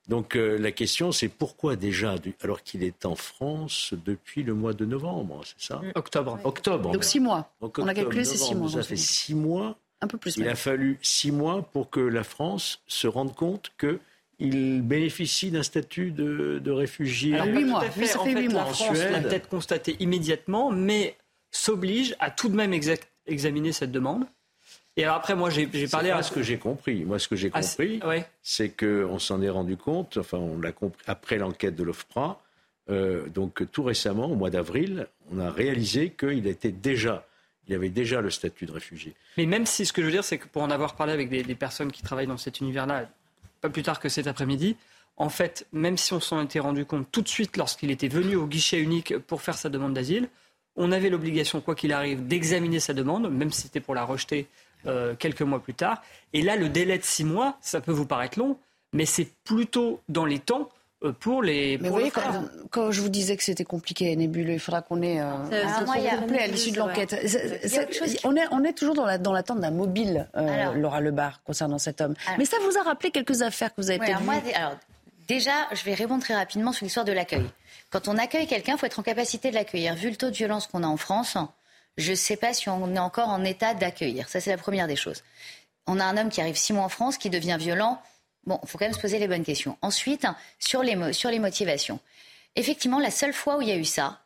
[0.07, 4.73] Donc euh, la question, c'est pourquoi déjà, alors qu'il est en France depuis le mois
[4.73, 6.39] de novembre, c'est ça Octobre.
[6.43, 6.91] Octobre.
[6.91, 7.53] Donc six mois.
[7.61, 8.69] On a calculé ces six mois.
[8.69, 9.77] Ça fait six mois.
[9.99, 10.37] Un peu plus.
[10.37, 13.99] Il a fallu six mois pour que la France se rende compte que
[14.39, 17.35] il bénéficie d'un statut de, de réfugié.
[17.35, 17.83] Alors, 8 mois.
[17.97, 18.53] Oui, ça fait, mois.
[18.53, 21.17] La France l'a peut-être constaté immédiatement, mais
[21.51, 22.73] s'oblige à tout de même
[23.25, 24.25] examiner cette demande.
[24.97, 26.23] Et alors après, moi, j'ai parlé à...
[26.23, 27.05] ce que j'ai compris.
[27.05, 27.99] Moi, ce que j'ai ah, compris,
[28.41, 32.41] c'est qu'on s'en est rendu compte, enfin, on l'a compris après l'enquête de l'OFPRA.
[32.89, 37.25] Euh, donc, tout récemment, au mois d'avril, on a réalisé qu'il était déjà
[37.67, 39.13] il avait déjà le statut de réfugié.
[39.37, 41.29] Mais même si ce que je veux dire, c'est que pour en avoir parlé avec
[41.29, 43.09] des, des personnes qui travaillent dans cet univers-là,
[43.61, 44.77] pas plus tard que cet après-midi.
[45.17, 48.35] En fait, même si on s'en était rendu compte tout de suite lorsqu'il était venu
[48.35, 50.29] au guichet unique pour faire sa demande d'asile,
[50.75, 54.47] on avait l'obligation, quoi qu'il arrive, d'examiner sa demande, même si c'était pour la rejeter
[54.85, 56.01] euh, quelques mois plus tard.
[56.33, 58.57] Et là, le délai de six mois, ça peut vous paraître long,
[58.93, 60.69] mais c'est plutôt dans les temps
[61.03, 61.77] euh, pour les.
[61.77, 62.11] Mais vous voyez,
[62.71, 66.19] quand, je vous disais que c'était compliqué et nébuleux, il faudra qu'on ait euh, un
[66.19, 67.15] complet à l'issue de l'enquête.
[68.23, 71.77] On, est, on est toujours dans l'attente la, dans d'un mobile, euh, Laura Lebar, concernant
[71.77, 72.15] cet homme.
[72.39, 74.75] Mais ça vous a rappelé quelques affaires que vous avez peut-être vues alors,
[75.27, 77.45] Déjà, je vais répondre très rapidement sur l'histoire de l'accueil.
[77.91, 79.93] Quand on accueille quelqu'un, il faut être en capacité de l'accueillir.
[79.93, 81.37] Vu le taux de violence qu'on a en France,
[81.97, 84.29] je ne sais pas si on est encore en état d'accueillir.
[84.29, 85.23] Ça, c'est la première des choses.
[85.87, 88.01] On a un homme qui arrive six mois en France, qui devient violent
[88.47, 89.77] Bon, il faut quand même se poser les bonnes questions.
[89.81, 90.25] Ensuite,
[90.57, 91.99] sur les, sur les motivations.
[92.55, 94.21] Effectivement, la seule fois où il y a eu ça,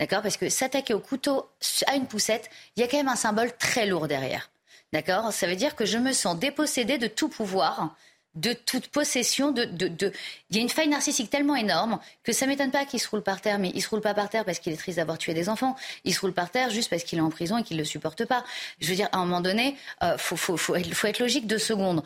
[0.00, 1.48] d'accord, parce que s'attaquer au couteau
[1.86, 4.50] à une poussette, il y a quand même un symbole très lourd derrière.
[4.92, 5.32] D'accord?
[5.32, 7.94] Ça veut dire que je me sens dépossédée de tout pouvoir,
[8.34, 10.12] de toute possession, de, de,
[10.50, 13.22] Il y a une faille narcissique tellement énorme que ça m'étonne pas qu'il se roule
[13.22, 15.34] par terre, mais il se roule pas par terre parce qu'il est triste d'avoir tué
[15.34, 15.76] des enfants.
[16.04, 18.24] Il se roule par terre juste parce qu'il est en prison et qu'il le supporte
[18.24, 18.44] pas.
[18.80, 21.58] Je veux dire, à un moment donné, il euh, faut, faut, faut, être logique deux
[21.58, 22.02] secondes.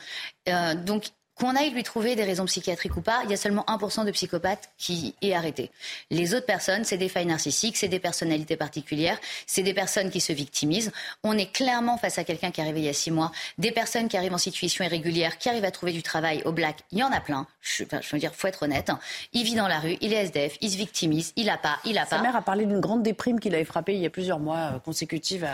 [0.48, 1.04] Euh, donc,
[1.36, 4.10] qu'on aille lui trouver des raisons psychiatriques ou pas, il y a seulement 1% de
[4.10, 5.70] psychopathes qui est arrêté.
[6.10, 10.20] Les autres personnes, c'est des failles narcissiques, c'est des personnalités particulières, c'est des personnes qui
[10.20, 10.92] se victimisent.
[11.22, 13.70] On est clairement face à quelqu'un qui est arrivé il y a six mois, des
[13.70, 16.78] personnes qui arrivent en situation irrégulière, qui arrivent à trouver du travail au black.
[16.90, 17.46] Il y en a plein.
[17.60, 18.90] Je, veux dire, faut être honnête.
[19.34, 21.98] Il vit dans la rue, il est SDF, il se victimise, il a pas, il
[21.98, 22.16] a pas.
[22.16, 24.72] Sa mère a parlé d'une grande déprime qu'il avait frappée il y a plusieurs mois
[24.74, 25.46] euh, consécutive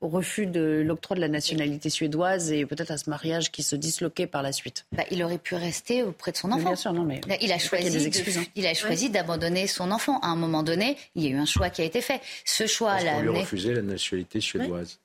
[0.00, 3.74] au refus de l'octroi de la nationalité suédoise et peut-être à ce mariage qui se
[3.74, 4.84] disloquait par la suite.
[4.92, 6.68] Bah, il aurait pu rester auprès de son enfant.
[6.68, 8.44] bien sûr, non, mais il a choisi, excuses, de, hein.
[8.56, 10.18] il a choisi d'abandonner son enfant.
[10.20, 12.20] À un moment donné, il y a eu un choix qui a été fait.
[12.44, 13.40] Ce choix Parce l'a qu'on lui amené.
[13.42, 14.98] refusait la nationalité suédoise.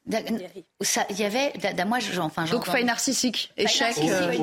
[0.82, 3.96] Ça, il y avait, da- moi, je- enfin, Donc j'entends- faille narcissique, échec.
[4.00, 4.42] euh, faille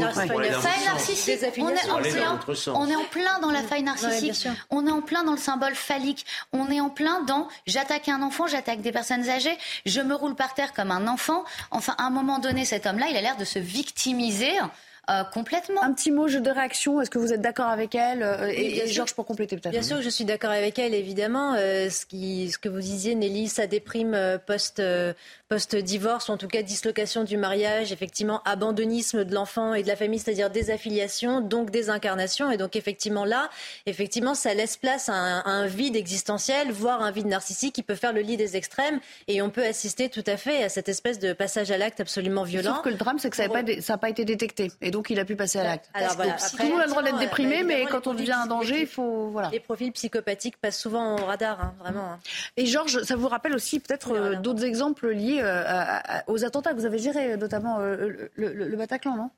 [0.84, 1.38] narcissique.
[1.58, 2.40] On est, en plein,
[2.74, 4.48] on est en plein dans la faille narcissique.
[4.70, 6.24] on est en plein dans le symbole phallique.
[6.52, 10.34] On est en plein dans j'attaque un enfant, j'attaque des personnes âgées, je me roule
[10.34, 11.44] par terre comme un enfant.
[11.70, 14.52] Enfin, à un moment donné, cet homme-là, il a l'air de se victimiser.
[15.10, 15.82] Euh, complètement.
[15.82, 17.00] Un petit mot jeu de réaction.
[17.00, 18.86] Est-ce que vous êtes d'accord avec elle euh, Oui, Et.
[18.86, 19.72] Georges pour compléter peut-être.
[19.72, 21.54] Bien sûr que je suis d'accord avec elle, évidemment.
[21.58, 25.12] Euh, ce, qui, ce que vous disiez, Nelly, ça déprime post, euh,
[25.48, 29.96] post-divorce, ou en tout cas dislocation du mariage, effectivement, abandonnisme de l'enfant et de la
[29.96, 32.52] famille, c'est-à-dire désaffiliation, donc désincarnation.
[32.52, 33.50] Et donc, effectivement, là,
[33.86, 37.82] effectivement, ça laisse place à un, à un vide existentiel, voire un vide narcissique qui
[37.82, 39.00] peut faire le lit des extrêmes.
[39.26, 42.44] Et on peut assister tout à fait à cette espèce de passage à l'acte absolument
[42.44, 42.76] violent.
[42.76, 44.70] Sauf que le drame, c'est que ça n'a pas, été détecté.
[44.80, 45.90] Et donc, il a pu passer à l'acte.
[45.94, 46.32] Alors, voilà.
[46.34, 48.30] Donc, Après, tout le monde a le droit d'être déprimé, bah, mais quand on devient
[48.32, 49.28] un danger, il faut.
[49.30, 49.50] Voilà.
[49.50, 52.12] Les profils psychopathiques passent souvent au radar, hein, vraiment.
[52.12, 52.18] hein.
[52.56, 56.44] Et Georges, ça vous rappelle aussi peut-être euh, d'autres exemples liés euh, à- à- aux
[56.44, 59.30] attentats que vous avez gérés, notamment euh, le, le- le Bataclan, non?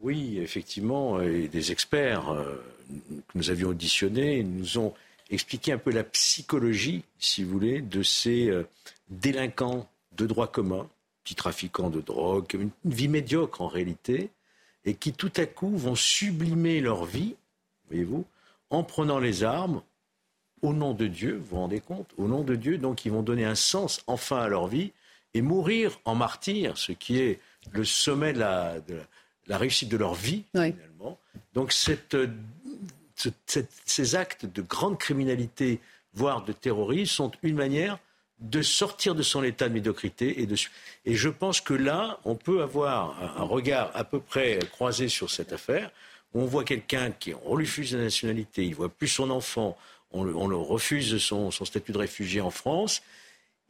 [0.00, 2.62] Oui, effectivement, et des experts euh,
[3.28, 4.92] que nous avions auditionnés nous ont
[5.30, 8.66] expliqué un peu la psychologie, si vous voulez, de ces euh,
[9.08, 10.86] délinquants de droit commun,
[11.24, 14.28] petits trafiquants de drogue, une, une vie médiocre en réalité,
[14.84, 17.34] et qui tout à coup vont sublimer leur vie,
[17.88, 18.24] voyez-vous,
[18.70, 19.82] en prenant les armes
[20.62, 23.22] au nom de Dieu, vous vous rendez compte Au nom de Dieu, donc ils vont
[23.22, 24.92] donner un sens enfin à leur vie
[25.34, 27.40] et mourir en martyr, ce qui est
[27.72, 29.06] le sommet de la, de la-
[29.46, 31.18] la réussite de leur vie, finalement.
[31.52, 32.28] Donc cette, euh,
[33.16, 35.80] cette- ces actes de grande criminalité,
[36.14, 37.98] voire de terrorisme, sont une manière
[38.40, 40.42] de sortir de son état de médiocrité.
[40.42, 40.56] Et, de,
[41.04, 45.30] et je pense que là, on peut avoir un, regard à peu près croisé sur
[45.30, 45.90] cette affaire.
[46.34, 49.76] où On voit quelqu'un qui, on lui refuse la nationalité, il voit plus son enfant,
[50.10, 53.02] on le refuse son, son statut de réfugié en France.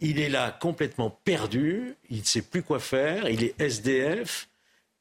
[0.01, 4.49] Il est là complètement perdu, il ne sait plus quoi faire, il est SDF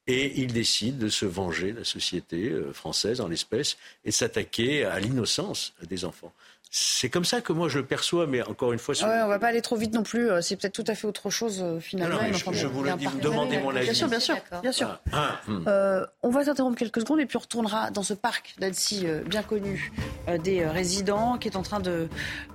[0.08, 4.14] et il décide de se venger de la société euh, française en l'espèce et de
[4.14, 6.34] s'attaquer à l'innocence des enfants.
[6.76, 9.28] C'est comme ça que moi je le perçois, mais encore une fois, sur- Ouais, on
[9.28, 10.32] va pas aller trop vite non plus.
[10.32, 12.16] euh, C'est peut-être tout à fait autre chose euh, finalement.
[12.16, 12.22] Non,
[12.52, 13.84] je- vous il le dis, vous demandez mon avis.
[13.86, 15.00] Bien sûr, bien sûr, bien sûr.
[15.12, 15.64] Ah, hum.
[15.68, 19.22] Euh, on va s'interrompre quelques secondes et puis on retournera dans ce parc d'Annecy euh,
[19.22, 19.92] bien connu
[20.28, 22.08] euh, des euh, résidents qui est en train de,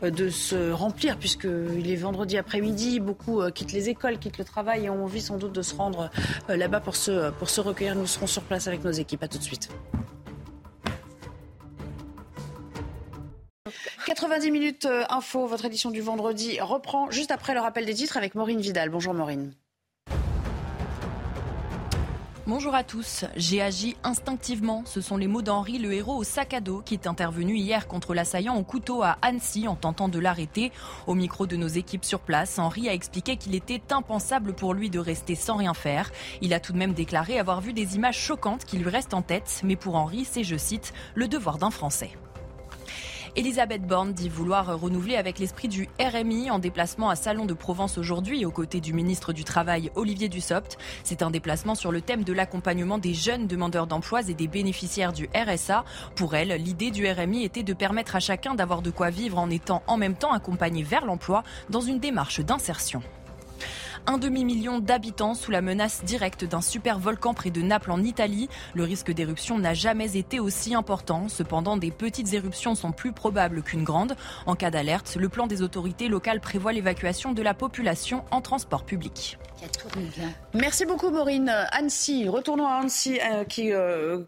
[0.03, 2.99] euh, de se remplir puisqu'il est vendredi après-midi.
[2.99, 5.77] Beaucoup euh, quittent les écoles, quittent le travail et ont envie sans doute de se
[5.77, 6.11] rendre
[6.51, 7.95] euh, là-bas pour se, pour se recueillir.
[7.95, 9.23] Nous serons sur place avec nos équipes.
[9.23, 9.69] À tout de suite.
[14.09, 18.17] 90 minutes euh, info, votre édition du vendredi reprend juste après le rappel des titres
[18.17, 18.89] avec Maureen Vidal.
[18.89, 19.53] Bonjour Maureen.
[22.47, 23.27] Bonjour à tous.
[23.37, 24.83] J'ai agi instinctivement.
[24.87, 27.87] Ce sont les mots d'Henri, le héros au sac à dos, qui est intervenu hier
[27.87, 30.73] contre l'assaillant au couteau à Annecy en tentant de l'arrêter.
[31.07, 34.89] Au micro de nos équipes sur place, Henri a expliqué qu'il était impensable pour lui
[34.89, 36.11] de rester sans rien faire.
[36.41, 39.21] Il a tout de même déclaré avoir vu des images choquantes qui lui restent en
[39.21, 39.61] tête.
[39.65, 42.13] Mais pour Henri, c'est, je cite, le devoir d'un Français.
[43.39, 47.97] Elisabeth Borne dit vouloir renouveler avec l'esprit du RMI en déplacement à Salon de Provence
[47.97, 50.77] aujourd'hui aux côtés du ministre du Travail Olivier Dussopt.
[51.05, 55.13] C'est un déplacement sur le thème de l'accompagnement des jeunes demandeurs d'emploi et des bénéficiaires
[55.13, 55.85] du RSA.
[56.17, 59.51] Pour elle, l'idée du RMI était de permettre à chacun d'avoir de quoi vivre en
[59.51, 63.05] étant en même temps accompagné vers l'emploi dans une démarche d'insertion.
[64.11, 68.49] Un demi-million d'habitants sous la menace directe d'un super volcan près de Naples en Italie.
[68.73, 71.29] Le risque d'éruption n'a jamais été aussi important.
[71.29, 74.17] Cependant, des petites éruptions sont plus probables qu'une grande.
[74.47, 78.87] En cas d'alerte, le plan des autorités locales prévoit l'évacuation de la population en transport
[78.87, 79.37] public.
[80.55, 81.49] Merci beaucoup Maureen.
[81.49, 84.23] Annecy, retournons à Annecy euh, qui, euh,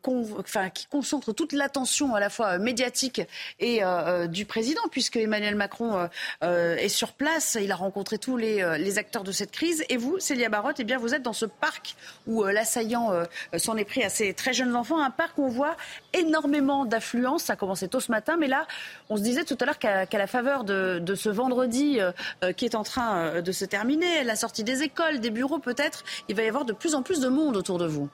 [0.74, 3.22] qui concentre toute l'attention à la fois médiatique
[3.58, 6.08] et euh, du président puisque Emmanuel Macron
[6.42, 7.56] est sur place.
[7.60, 9.69] Il a rencontré tous les acteurs de cette crise.
[9.88, 11.96] Et vous, Célia Barotte, eh bien, vous êtes dans ce parc
[12.26, 13.24] où euh, l'assaillant euh,
[13.56, 15.02] s'en est pris à ces très jeunes enfants.
[15.02, 15.76] Un parc où on voit
[16.12, 17.44] énormément d'affluence.
[17.44, 18.66] Ça commençait tôt ce matin, mais là,
[19.08, 22.74] on se disait tout à l'heure qu'à la faveur de, ce vendredi euh, qui est
[22.74, 26.48] en train de se terminer, la sortie des écoles, des bureaux peut-être, il va y
[26.48, 28.08] avoir de plus en plus de monde autour de vous.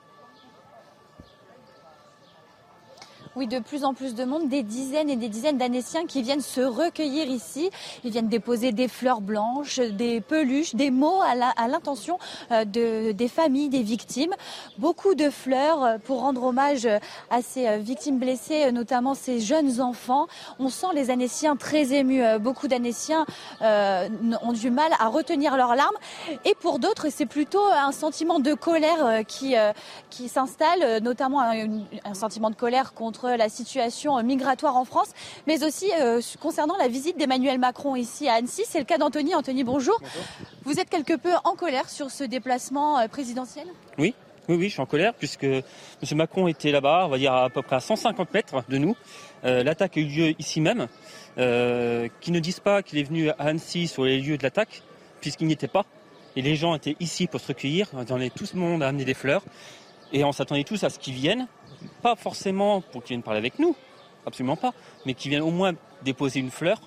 [3.37, 6.41] Oui, de plus en plus de monde, des dizaines et des dizaines d'Annéciens qui viennent
[6.41, 7.69] se recueillir ici.
[8.03, 12.19] Ils viennent déposer des fleurs blanches, des peluches, des mots à l'intention
[12.51, 14.33] euh, de, des familles, des victimes.
[14.79, 16.89] Beaucoup de fleurs euh, pour rendre hommage
[17.29, 20.29] à ces euh, victimes blessées, notamment ces jeunes enfants.
[20.59, 22.23] On sent les Annéciens très émus.
[22.41, 23.27] Beaucoup d'Annéciens
[23.61, 25.97] ont du mal à retenir leurs larmes.
[26.47, 29.55] Et pour d'autres, c'est plutôt un sentiment de colère qui,
[30.09, 35.09] qui s'installe, notamment un sentiment de colère contre la situation migratoire en France,
[35.47, 38.63] mais aussi euh, concernant la visite d'Emmanuel Macron ici à Annecy.
[38.67, 39.35] C'est le cas d'Anthony.
[39.35, 39.99] Anthony, bonjour.
[40.65, 43.67] Vous êtes quelque peu en colère sur ce déplacement euh, présidentiel?
[43.99, 44.15] Oui,
[44.49, 45.63] oui, oui, je suis en colère puisque M.
[46.15, 48.97] Macron était là-bas, on va dire à peu près à 150 mètres de nous.
[49.45, 50.87] Euh, l'attaque a eu lieu ici même.
[51.39, 54.83] Euh, qui ne disent pas qu'il est venu à Annecy sur les lieux de l'attaque,
[55.21, 55.85] puisqu'il n'y était pas.
[56.35, 57.89] Et les gens étaient ici pour se recueillir.
[57.93, 59.43] On est tout le monde à amener des fleurs.
[60.13, 61.47] Et on s'attendait tous à ce qu'ils viennent
[62.03, 63.75] pas forcément pour qu'ils viennent parler avec nous,
[64.27, 64.73] absolument pas,
[65.05, 65.73] mais qu'ils viennent au moins
[66.03, 66.81] déposer une fleur,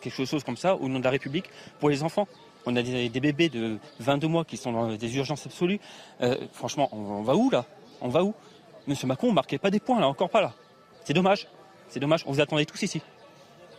[0.00, 2.28] quelque chose comme ça, au nom de la République, pour les enfants.
[2.66, 5.80] On a des, bébés de 22 mois qui sont dans des urgences absolues.
[6.20, 7.64] Euh, franchement, on, va où là?
[8.00, 8.34] On va où?
[8.86, 10.52] Monsieur Macron, ne marquait pas des points là, encore pas là.
[11.04, 11.46] C'est dommage.
[11.88, 12.24] C'est dommage.
[12.26, 13.00] On vous attendait tous ici.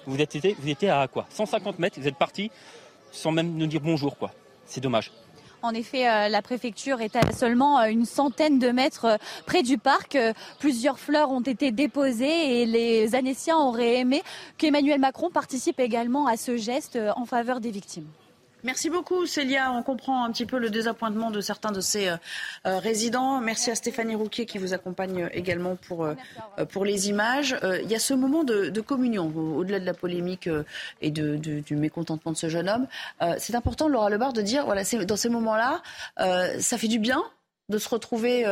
[0.08, 1.28] Vous étiez, vous étiez à quoi?
[1.30, 2.50] 150 mètres, vous êtes partis
[3.12, 4.32] sans même nous dire bonjour quoi.
[4.66, 5.12] C'est dommage.
[5.62, 9.62] En effet, euh, la préfecture est à seulement euh, une centaine de mètres euh, près
[9.62, 10.18] du parc.
[10.60, 14.24] Plusieurs fleurs ont été déposées et les Annéciens auraient aimé
[14.58, 18.08] qu'Emmanuel Macron participe également à ce geste en faveur des victimes.
[18.64, 19.72] Merci beaucoup Célia.
[19.72, 22.18] On comprend un petit peu le désappointement de certains de ces euh,
[22.66, 23.40] euh, résidents.
[23.40, 26.16] Merci à Stéphanie Rouquier qui vous accompagne également pour, euh,
[26.70, 27.56] pour les images.
[27.64, 30.50] il y a ce moment de, communion, au-delà de la polémique
[31.02, 32.88] et du mécontentement de ce jeune homme.
[33.38, 35.82] c'est important, Laura Lebar, de dire, voilà, dans ces moments-là,
[36.60, 37.24] ça fait du bien
[37.70, 38.46] de se retrouver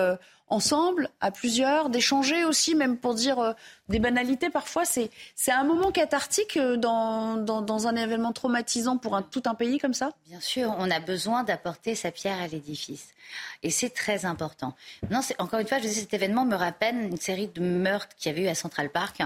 [0.49, 3.55] ensemble, à plusieurs, d'échanger aussi, même pour dire
[3.89, 4.83] des banalités parfois.
[4.85, 5.09] C'est,
[5.47, 9.93] un moment cathartique euh, dans, dans, un événement traumatisant pour un, tout un pays comme
[9.93, 10.11] ça?
[10.27, 13.07] Bien sûr, on a besoin d'apporter sa pierre à l'édifice.
[13.63, 14.73] Et c'est très important.
[15.09, 18.31] Non, encore une fois, je dis, cet événement me rappelle une série de meurtres qu'il
[18.31, 19.21] y avait eu à Central Park.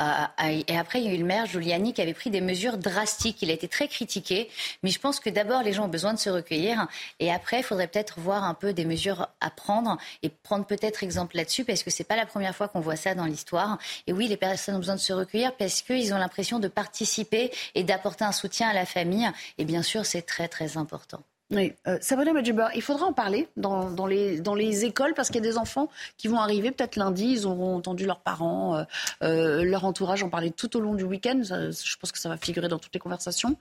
[0.00, 2.78] Euh, et après, il y a eu le maire Giuliani qui avait pris des mesures
[2.78, 3.42] drastiques.
[3.42, 4.48] Il a été très critiqué.
[4.82, 6.86] Mais je pense que d'abord, les gens ont besoin de se recueillir.
[7.20, 11.02] Et après, il faudrait peut-être voir un peu des mesures à prendre et prendre peut-être
[11.02, 13.78] exemple là-dessus parce que c'est pas la première fois qu'on voit ça dans l'histoire.
[14.06, 17.50] Et oui, les personnes ont besoin de se recueillir parce qu'ils ont l'impression de participer
[17.74, 19.28] et d'apporter un soutien à la famille.
[19.58, 21.22] Et bien sûr, c'est très, très important.
[21.52, 25.50] Oui, euh, Sabrina Medjuber, il faudra en parler dans, les, écoles parce qu'il y a
[25.50, 28.84] des enfants qui vont arriver peut-être lundi, ils auront entendu leurs parents, euh,
[29.22, 31.42] euh, leur entourage en parler tout au long du week-end.
[31.44, 33.56] Je pense que ça va figurer dans toutes les conversations.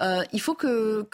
[0.00, 1.06] il faut que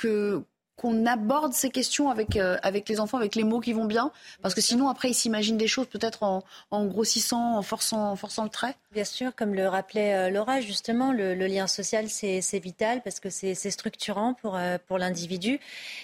[0.82, 4.10] qu'on aborde ces questions avec, euh, avec les enfants, avec les mots qui vont bien.
[4.42, 6.42] Parce que sinon, après, ils s'imaginent des choses peut-être en,
[6.86, 8.74] grossissant, en forçant, en forçant le trait.
[8.92, 13.30] Bien sûr, comme le rappelait euh, Laura, justement, le, lien social, c'est vital parce que
[13.30, 15.60] c'est structurant pour, euh, pour l'individu.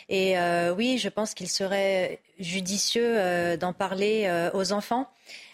[0.09, 0.37] Et
[0.76, 5.09] oui, je pense qu'il serait judicieux d'en parler aux enfants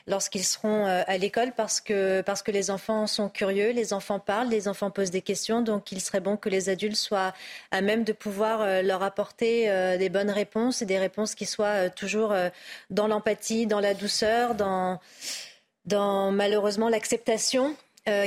[0.07, 4.19] lorsqu'ils seront euh, à l'école parce que, parce que les enfants sont curieux, les enfants
[4.19, 5.63] parlent, les enfants posent des questions.
[5.63, 7.33] Donc il serait bon que les adultes soient
[7.71, 11.47] à même de pouvoir euh, leur apporter euh, des bonnes réponses et des réponses qui
[11.47, 12.35] soient toujours
[12.91, 15.01] dans l'empathie, dans la douceur, dans,
[16.33, 17.77] malheureusement l'acceptation.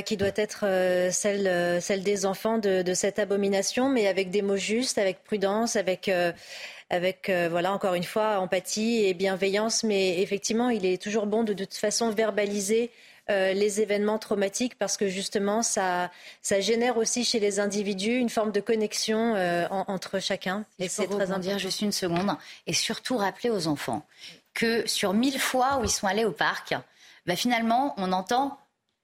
[0.04, 0.64] qui doit être
[1.12, 6.10] celle, celle des enfants de, cette abomination, mais avec des mots justes, avec prudence, avec,
[6.90, 9.84] avec, euh, voilà, encore une fois, empathie et bienveillance.
[9.84, 12.90] Mais effectivement, il est toujours bon de, de toute façon verbaliser
[13.30, 16.10] euh, les événements traumatiques parce que justement, ça,
[16.40, 20.64] ça génère aussi chez les individus une forme de connexion euh, entre chacun.
[20.78, 21.38] Et c'est très important.
[21.38, 22.34] dire juste une seconde.
[22.66, 24.06] Et surtout rappeler aux enfants
[24.54, 26.74] que sur mille fois où ils sont allés au parc,
[27.26, 28.58] bah, finalement, on entend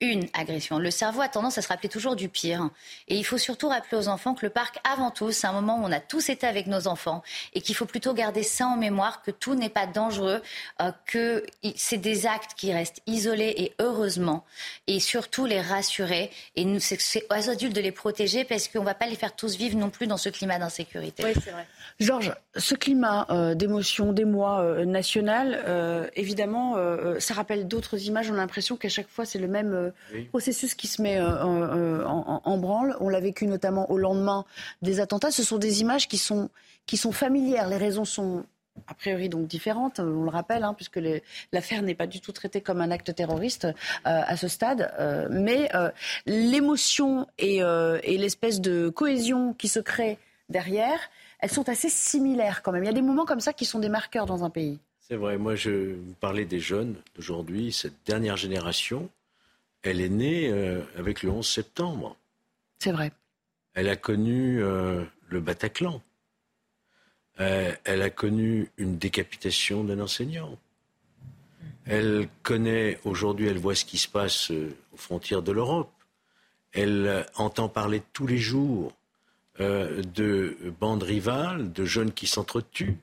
[0.06, 0.78] une agression.
[0.78, 2.70] Le cerveau a tendance à se rappeler toujours du pire.
[3.08, 5.78] Et il faut surtout rappeler aux enfants que le parc, avant tout, c'est un moment
[5.78, 8.76] où on a tous été avec nos enfants et qu'il faut plutôt garder ça en
[8.76, 10.42] mémoire, que tout n'est pas dangereux,
[10.80, 11.44] euh, que
[11.76, 14.44] c'est des actes qui restent isolés et heureusement.
[14.86, 16.30] Et surtout les rassurer.
[16.56, 19.34] Et nous, c'est aux adultes de les protéger parce qu'on ne va pas les faire
[19.34, 21.24] tous vivre non plus dans ce climat d'insécurité.
[21.24, 21.66] Oui, c'est vrai.
[22.00, 26.76] Georges, ce climat euh, d'émotion, d'émoi euh, national, euh, évidemment,
[27.18, 28.30] ça rappelle d'autres images.
[28.30, 29.92] On a l'impression qu'à chaque fois, c'est le même
[30.30, 32.96] processus qui se met en, branle.
[33.00, 34.44] On l'a vécu notamment au lendemain
[34.82, 35.30] des attentats.
[35.30, 36.50] Ce sont des images qui sont,
[36.86, 37.68] qui sont familières.
[37.68, 38.44] Les raisons sont
[38.88, 41.00] a priori donc différentes, on le rappelle, hein, puisque
[41.52, 43.68] l'affaire n'est pas du tout traitée comme un acte terroriste
[44.02, 44.92] à ce stade.
[45.30, 45.70] mais
[46.26, 50.18] l'émotion et, et l'espèce de cohésion qui se crée
[50.48, 50.98] derrière,
[51.38, 52.84] elles sont assez similaires quand même.
[52.84, 54.78] Il y a des moments comme ça qui sont des marqueurs dans un pays.
[55.00, 55.36] C'est vrai.
[55.36, 59.10] Moi, je vous parlais des jeunes d'aujourd'hui, cette dernière génération.
[59.84, 62.16] Elle est née euh, avec le 11 septembre.
[62.78, 63.12] C'est vrai.
[63.74, 66.00] Elle a connu euh, le Bataclan.
[67.40, 70.58] Euh, elle a connu une décapitation d'un enseignant.
[71.84, 75.92] Elle connaît, aujourd'hui, elle voit ce qui se passe aux frontières de l'Europe.
[76.72, 78.92] Elle entend parler tous les jours
[79.58, 82.96] de bandes rivales, de jeunes qui s'entretuent,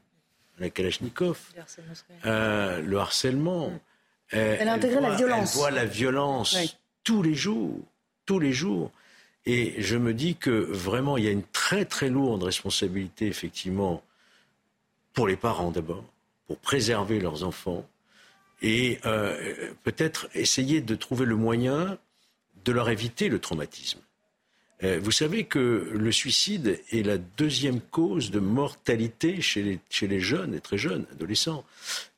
[0.57, 1.39] la Kalachnikov,
[2.23, 3.79] le harcèlement.
[4.31, 5.53] Elle a intégré la violence.
[5.53, 6.57] Elle voit la violence
[7.03, 7.77] tous les jours,
[8.25, 8.91] tous les jours.
[9.45, 14.03] Et je me dis que vraiment, il y a une très très lourde responsabilité, effectivement,
[15.13, 16.05] pour les parents d'abord,
[16.47, 17.85] pour préserver leurs enfants,
[18.61, 21.97] et euh, peut-être essayer de trouver le moyen
[22.63, 23.99] de leur éviter le traumatisme.
[24.83, 30.55] Euh, vous savez que le suicide est la deuxième cause de mortalité chez les, jeunes,
[30.55, 31.63] et très jeunes, adolescents.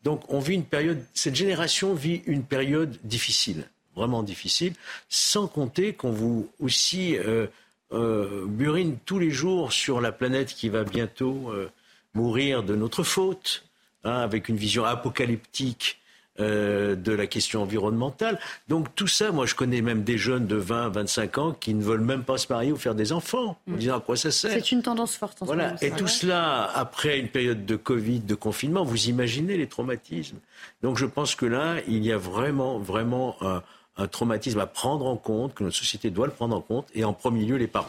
[0.04, 4.74] Donc on vit une période, cette génération vit une période difficile vraiment difficile,
[5.10, 7.48] sans compter qu'on vous aussi euh,
[7.92, 11.70] euh, burine tous les jours sur la planète qui va bientôt euh,
[12.14, 13.66] mourir de notre faute,
[14.04, 16.00] hein, avec une vision apocalyptique
[16.40, 18.40] de la question environnementale.
[18.68, 21.84] Donc tout ça, moi je connais même des jeunes de 20, 25 ans qui ne
[21.84, 23.78] veulent même pas se marier ou faire des enfants, en mm.
[23.78, 24.52] disant à quoi ça sert.
[24.52, 25.78] C'est une tendance forte en voilà.
[25.78, 25.96] ce moment.
[25.96, 30.38] Et tout cela, après une période de Covid, de confinement, vous imaginez les traumatismes.
[30.82, 33.62] Donc je pense que là, il y a vraiment, vraiment un
[33.98, 37.04] un traumatisme à prendre en compte, que notre société doit le prendre en compte, et
[37.04, 37.88] en premier lieu les parents.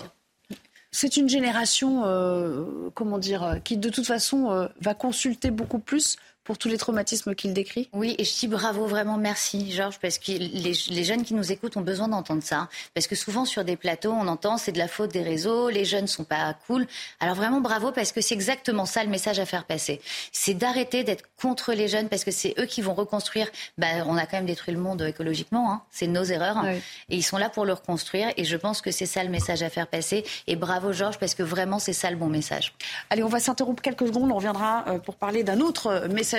[0.90, 5.80] C'est une génération, euh, comment dire, euh, qui de toute façon euh, va consulter beaucoup
[5.80, 7.88] plus pour tous les traumatismes qu'il décrit?
[7.92, 11.76] Oui, et je dis bravo, vraiment merci, Georges, parce que les, jeunes qui nous écoutent
[11.76, 12.68] ont besoin d'entendre ça.
[12.94, 15.84] Parce que souvent sur des plateaux, on entend c'est de la faute des réseaux, les
[15.84, 16.86] jeunes sont pas cool.
[17.20, 20.00] Alors vraiment bravo, parce que c'est exactement ça le message à faire passer.
[20.32, 23.48] C'est d'arrêter d'être contre les jeunes, parce que c'est eux qui vont reconstruire.
[23.78, 25.82] Bah, on a quand même détruit le monde écologiquement, hein.
[25.90, 26.64] c'est nos erreurs.
[27.08, 28.28] Et ils sont là pour le reconstruire.
[28.36, 30.24] Et je pense que c'est ça le message à faire passer.
[30.46, 32.74] Et bravo, Georges, parce que vraiment, c'est ça le bon message.
[33.10, 34.30] Allez, on va s'interrompre quelques secondes.
[34.30, 36.33] On reviendra euh, pour parler d'un autre message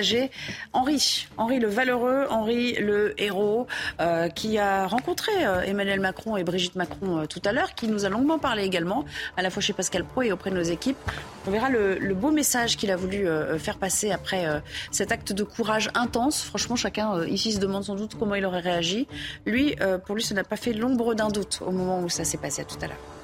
[0.74, 3.68] Henri, Henri le valeureux, Henri le héros,
[4.00, 7.88] euh, qui a rencontré euh, Emmanuel Macron et Brigitte Macron euh, tout à l'heure, qui
[7.88, 9.06] nous a longuement parlé également,
[9.38, 10.98] à la fois chez Pascal Pro et auprès de nos équipes.
[11.48, 13.28] On verra le, beau message qu'il a voulu
[13.60, 14.46] faire passer après
[14.89, 16.43] cet acte de courage intense.
[16.43, 19.08] Franchement, chacun ici se demande sans doute comment il aurait réagi.
[19.46, 19.76] Lui,
[20.06, 22.62] pour lui, ça n'a pas fait l'ombre d'un doute au moment où ça s'est passé
[22.62, 23.14] à tout à l'heure.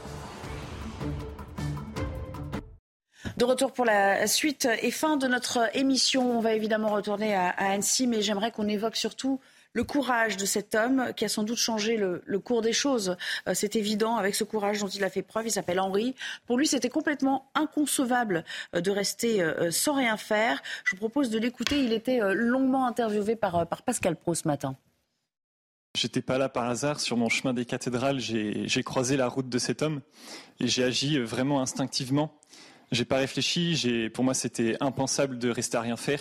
[3.38, 6.38] De retour pour la suite et fin de notre émission.
[6.38, 9.40] On va évidemment retourner à, Annecy, mais j'aimerais qu'on évoque surtout
[9.74, 13.16] le courage de cet homme qui a sans doute changé le, cours des choses.
[13.48, 15.48] Euh, c'est évident avec ce courage dont il a fait preuve.
[15.48, 16.16] Il s'appelle Henri.
[16.46, 18.44] Pour lui, c'était complètement inconcevable
[18.76, 20.62] euh, de rester euh, sans rien faire.
[20.84, 21.84] Je vous propose de l'écouter.
[21.84, 24.76] Il était longuement interviewé par, par Pascal Pro ce matin.
[25.96, 27.00] J'étais pas là par hasard.
[27.00, 30.02] Sur mon chemin des cathédrales, j'ai croisé la route de cet homme
[30.60, 32.34] et j'ai agi vraiment instinctivement.
[32.92, 34.10] J'ai pas réfléchi.
[34.14, 36.20] Pour moi, c'était impensable de rester à rien faire.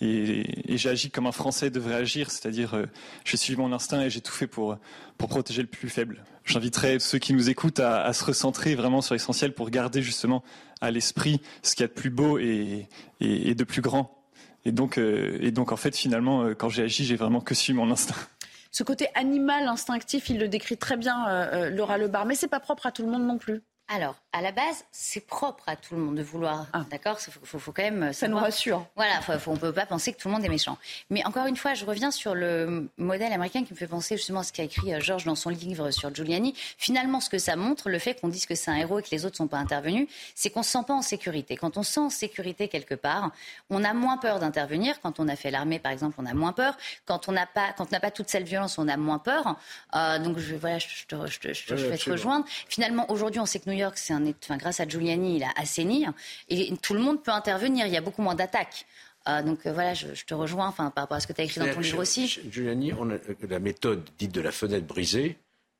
[0.00, 2.86] Et, j'ai agi comme un Français devrait agir, c'est-à-dire euh,
[3.24, 4.76] j'ai suivi mon instinct et j'ai tout fait pour,
[5.16, 6.22] protéger le plus faible.
[6.44, 10.42] J'inviterais ceux qui nous écoutent à, se recentrer vraiment sur l'essentiel pour garder justement
[10.80, 12.88] à l'esprit ce qu'il y a de plus beau et,
[13.20, 14.22] et, de plus grand.
[14.66, 17.78] Et donc, euh, et en fait, finalement, euh, quand j'ai agi, j'ai vraiment que suivi
[17.78, 18.16] mon instinct.
[18.70, 22.84] Ce côté animal, instinctif, il le décrit très bien, Laura Lebar, mais c'est pas propre
[22.84, 23.62] à tout le monde non plus.
[23.88, 26.66] Alors, à la base, c'est propre à tout le monde de vouloir.
[26.72, 26.84] Ah.
[26.90, 28.12] D'accord Il faut, quand même.
[28.12, 28.84] Ça nous rassure.
[28.96, 30.76] Voilà, on ne peut pas penser que tout le monde est méchant.
[31.08, 34.40] Mais encore une fois, je reviens sur le modèle américain qui me fait penser justement
[34.40, 36.54] à ce qu'a écrit euh, Georges dans son livre sur Giuliani.
[36.78, 39.10] Finalement, ce que ça montre, le fait qu'on dise que c'est un héros et que
[39.12, 41.56] les autres ne sont pas intervenus, c'est qu'on ne se sent pas en sécurité.
[41.56, 43.30] Quand on se sent en sécurité quelque part,
[43.70, 45.00] on a moins peur d'intervenir.
[45.00, 46.76] Quand on a fait l'armée, par exemple, on a moins peur.
[47.04, 49.56] Quand on n'a pas, quand pas toute cette violence, on a moins peur.
[49.94, 52.44] Euh, donc, je, voilà, je, te, je, je, je vais te rejoindre.
[52.68, 55.50] Finalement, aujourd'hui, on sait que New York, c'est un, enfin, grâce à Giuliani, il a
[55.56, 56.06] assaini
[56.48, 57.86] et tout le monde peut intervenir.
[57.86, 58.86] Il y a beaucoup moins d'attaques.
[59.28, 61.44] Euh, donc euh, voilà, je, te rejoins enfin, par rapport à ce que tu as
[61.44, 62.28] écrit dans ton livre aussi.
[62.50, 63.16] Giuliani, on a,
[63.48, 65.36] la méthode dite de la fenêtre brisée,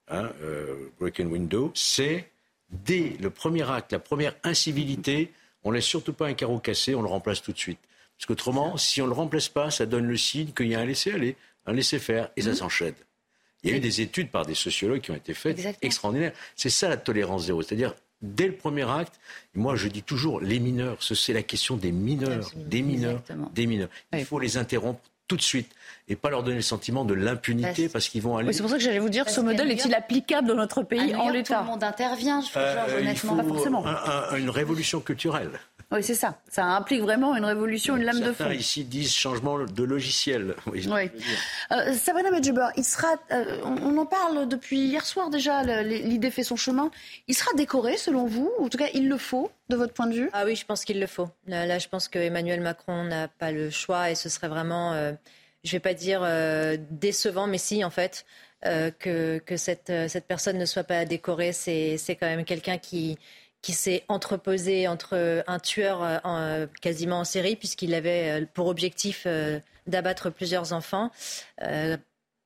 [0.08, 2.28] hein, euh, broken window, c'est
[2.70, 5.32] dès le premier acte, la première incivilité,
[5.62, 7.78] on laisse surtout pas un carreau cassé, on le remplace tout de suite.
[8.18, 10.80] Parce qu'autrement, si on ne le remplace pas, ça donne le signe qu'il y a
[10.80, 11.36] un laisser-aller,
[11.66, 12.56] un laisser-faire, et ça mhm.
[12.56, 12.94] s'enchaîne.
[13.66, 16.32] Il y a eu des études par des sociologues qui ont été faites extraordinaires.
[16.54, 17.62] C'est ça la tolérance zéro.
[17.62, 19.18] C'est-à-dire, dès le premier acte,
[19.54, 23.22] moi je dis toujours les mineurs, c'est la question des mineurs, des mineurs,
[23.54, 23.88] des mineurs.
[24.12, 25.70] Il faut les interrompre tout de suite
[26.08, 28.52] et pas leur donner le sentiment de l'impunité parce, qu'ils vont aller.
[28.52, 31.30] c'est pour ça que j'allais vous dire, ce modèle est-il applicable dans notre pays en
[31.30, 33.36] l'état Tout le monde intervient, je euh, honnêtement.
[33.36, 33.84] pas forcément.
[34.36, 35.50] une révolution culturelle.
[35.92, 36.40] Oui, c'est ça.
[36.48, 38.50] Ça implique vraiment une révolution, une lame de fond.
[38.50, 40.56] ici disent changement de logiciel.
[40.66, 40.88] Oui.
[41.70, 46.42] Euh, Sabrina Medjeber, il sera, euh, on en parle depuis hier soir déjà, l'idée fait
[46.42, 46.90] son chemin.
[47.28, 50.14] Il sera décoré selon vous En tout cas, il le faut de votre point de
[50.14, 50.30] vue?
[50.32, 51.28] Ah oui, je pense qu'il le faut.
[51.46, 55.12] Là, je pense qu'Emmanuel Macron n'a pas le choix et ce serait vraiment, euh,
[55.62, 56.26] je ne vais pas dire
[56.90, 58.26] décevant, mais si en fait,
[58.62, 63.18] que, que cette, cette personne ne soit pas décorée, c'est quand même quelqu'un qui
[63.62, 68.68] qui s'est entreposé entre un tueur euh, euh, quasiment en série, puisqu'il avait euh, pour
[68.68, 69.26] objectif
[69.86, 71.10] d'abattre plusieurs enfants.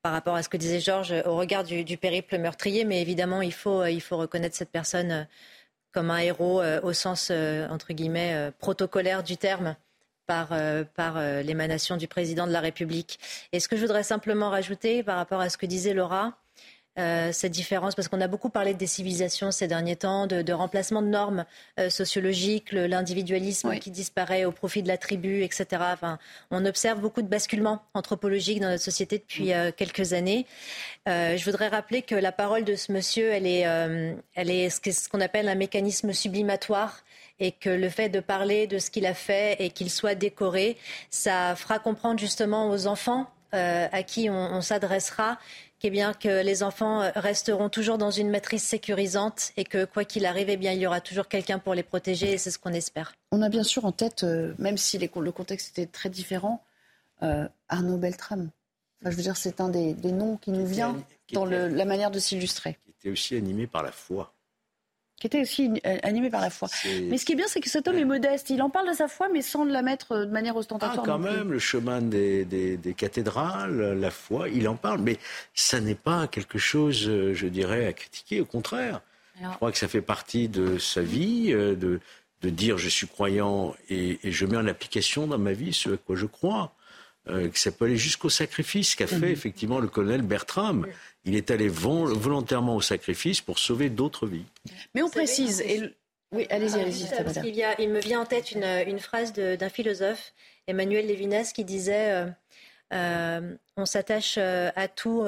[0.03, 3.53] par rapport à ce que disait Georges, au regard du, périple meurtrier, mais évidemment, il
[3.53, 5.27] faut, il faut reconnaître cette personne
[5.93, 9.77] comme un héros au sens, entre guillemets, protocolaire du terme
[10.27, 10.55] par,
[10.95, 13.19] par l'émanation du président de la République.
[13.53, 16.39] Et ce que je voudrais simplement rajouter par rapport à ce que disait Laura,
[16.99, 21.03] euh, cette différence Parce qu'on a beaucoup parlé de décivilisation ces derniers temps, de, remplacement
[21.03, 21.45] de normes
[21.79, 25.67] euh, sociologiques, l'individualisme qui disparaît au profit de la tribu, etc.
[25.93, 26.19] Enfin,
[26.51, 30.47] on observe beaucoup de basculements anthropologiques dans notre société depuis euh, quelques années.
[31.07, 33.61] je voudrais rappeler que la parole de ce monsieur, elle est,
[34.35, 37.05] elle est ce qu'on appelle un mécanisme sublimatoire
[37.39, 40.77] et que le fait de parler de ce qu'il a fait et qu'il soit décoré,
[41.09, 45.39] ça fera comprendre justement aux enfants à qui on s'adressera
[45.85, 50.05] eh bien, que les enfants euh, resteront toujours dans une matrice sécurisante et que quoi
[50.05, 52.59] qu'il arrive, eh bien, il y aura toujours quelqu'un pour les protéger et c'est ce
[52.59, 53.13] qu'on espère.
[53.33, 56.63] On a bien sûr en tête, euh, même si le contexte était très différent,
[57.23, 58.51] euh, Arnaud Beltrame.
[59.05, 60.97] je veux dire, c'est un des, noms qui nous vient
[61.33, 62.79] dans la manière de s'illustrer.
[62.85, 64.35] Qui était aussi animé par la foi
[65.21, 66.69] qui était aussi euh, animé par la foi.
[67.09, 68.49] Mais ce qui est bien, c'est que cet homme est modeste.
[68.49, 71.05] Il en parle de sa foi, mais sans la mettre euh, de manière ostentatoire.
[71.05, 75.01] Ah, quand même, le chemin des, des, cathédrales, la foi, il en parle.
[75.03, 75.19] Mais
[75.55, 78.41] ça n'est pas quelque chose, euh, je dirais, à critiquer.
[78.41, 79.03] Au contraire.
[79.43, 82.01] Je crois que ça fait partie de sa vie, de,
[82.43, 85.95] de dire je suis croyant et, et je mets en application dans ma vie ce
[85.95, 86.75] à quoi je crois.
[87.29, 89.25] Euh, que ça peut aller jusqu'au sacrifice qu'a fait mhm.
[89.25, 90.87] effectivement le colonel Bertram.
[91.25, 94.47] Il est allé volontairement au sacrifice pour sauver d'autres vies.
[94.95, 95.63] Mais on précise.
[96.33, 97.49] Oui, allez-y, ah, allez-y.
[97.49, 100.33] Il, il, me vient en tête une, phrase d'un philosophe,
[100.67, 102.27] Emmanuel Lévinas, qui disait euh,
[102.93, 105.27] euh, On s'attache à tout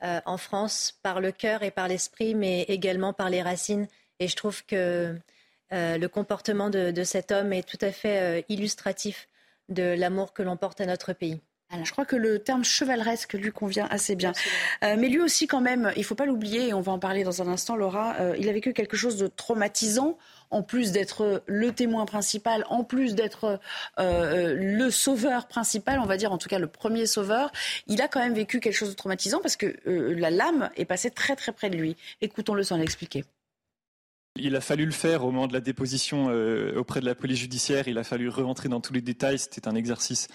[0.00, 3.88] en France par le cœur et par l'esprit, mais également par les racines.
[4.20, 5.16] Et je trouve que
[5.72, 9.28] le comportement de, de, cet homme est tout à fait illustratif
[9.68, 11.40] de l'amour que l'on porte à notre pays.
[11.84, 14.32] Je crois que le terme chevaleresque lui convient assez bien.
[14.84, 16.98] Euh, mais lui aussi, quand même, il ne faut pas l'oublier, et on va en
[16.98, 20.16] parler dans un instant, Laura, euh, il a vécu quelque chose de traumatisant,
[20.50, 23.58] en plus d'être le témoin principal, en plus d'être
[23.98, 27.50] euh, le sauveur principal, on va dire en tout cas le premier sauveur.
[27.88, 31.10] Il a quand même vécu quelque chose de traumatisant parce que la lame est passée
[31.10, 31.96] très très près de lui.
[32.20, 33.24] Écoutons-le sans l'expliquer.
[34.38, 37.38] Il a fallu le faire au moment de la déposition euh, auprès de la police
[37.38, 37.88] judiciaire.
[37.88, 39.38] Il a fallu rentrer dans tous les détails.
[39.38, 40.28] C'était un exercice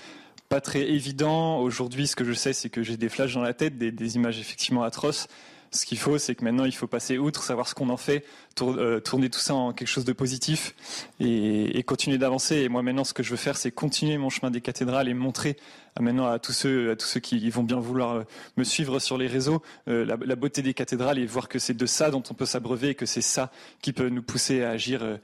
[0.52, 1.60] pas très évident.
[1.60, 4.38] Aujourd'hui, ce que je sais, c'est que j'ai des flashs dans la tête, des images
[4.38, 5.30] effectivement atroces.
[5.74, 8.26] Ce qu'il faut, c'est que maintenant, il faut passer outre, savoir ce qu'on en fait,
[8.60, 10.76] euh, tourner tout ça en quelque chose de positif
[11.22, 12.58] et, continuer d'avancer.
[12.58, 15.14] Et moi, maintenant, ce que je veux faire, c'est continuer mon chemin des cathédrales et
[15.14, 15.56] montrer
[15.98, 18.24] maintenant à tous ceux, à tous ceux qui vont bien vouloir euh,
[18.58, 21.86] me suivre sur les réseaux, euh, la, beauté des cathédrales et voir que c'est de
[21.86, 25.18] ça dont on peut s'abreuver et que c'est ça qui peut nous pousser à agir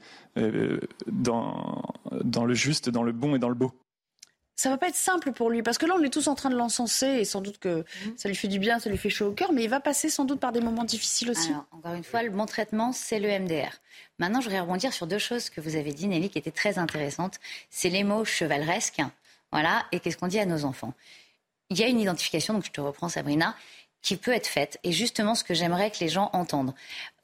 [1.06, 1.82] dans,
[2.24, 3.74] dans le juste, dans le bon et dans le beau
[4.58, 6.50] ça va pas être simple pour lui parce que là on est tous en train
[6.50, 8.14] de l'encenser et sans doute que mhm.
[8.16, 10.10] ça lui fait du bien, ça lui fait chaud au cœur, mais il va passer
[10.10, 11.52] sans doute par des moments difficiles aussi.
[11.70, 13.70] encore une fois, le bon traitement, c'est le MDR.
[14.18, 16.76] Maintenant, je voudrais rebondir sur deux choses que vous avez dit, Nelly, qui étaient très
[16.76, 17.38] intéressantes.
[17.70, 19.00] C'est les mots chevaleresques,
[19.52, 20.92] voilà, et qu'est-ce qu'on dit à nos enfants?
[21.70, 23.54] Il y a une identification, donc je te reprends Sabrina,
[24.02, 24.78] qui peut être faite.
[24.84, 26.74] Et justement, ce que j'aimerais que les gens entendent.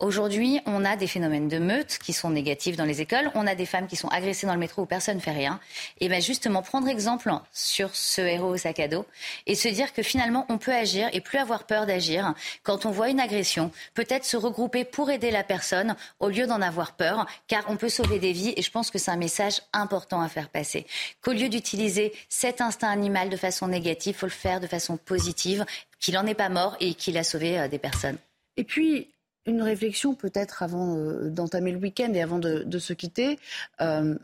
[0.00, 3.30] Aujourd'hui, on a des phénomènes de meute qui sont négatifs dans les écoles.
[3.34, 5.60] On a des femmes qui sont agressées dans le métro où personne ne fait rien.
[6.00, 9.06] Et bien justement, prendre exemple sur ce héros au sac à dos
[9.46, 12.90] et se dire que finalement, on peut agir et plus avoir peur d'agir quand on
[12.90, 13.70] voit une agression.
[13.94, 17.88] Peut-être se regrouper pour aider la personne au lieu d'en avoir peur, car on peut
[17.88, 18.52] sauver des vies.
[18.56, 20.86] Et je pense que c'est un message important à faire passer.
[21.22, 24.96] Qu'au lieu d'utiliser cet instinct animal de façon négative, il faut le faire de façon
[24.96, 25.64] positive,
[26.04, 28.18] qu'il n'en est pas mort et qu'il a sauvé euh, des personnes.
[28.58, 29.08] Et puis,
[29.46, 33.38] une réflexion peut-être avant euh, d'entamer le week-end et avant de, se quitter.
[33.80, 34.14] Euh,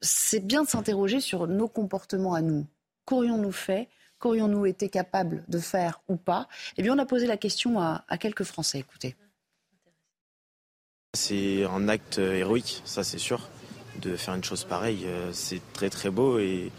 [0.00, 2.66] c'est bien de s'interroger sur nos comportements à nous.
[3.04, 3.88] Qu'aurions-nous fait?
[4.18, 6.48] Qu'aurions-nous été capables de faire ou pas?
[6.78, 8.78] Eh bien, on a posé la question à, quelques Français.
[8.78, 9.14] Écoutez.
[11.14, 13.48] C'est un acte héroïque, ça c'est sûr.
[14.00, 16.70] De faire une chose pareille, c'est très très beau et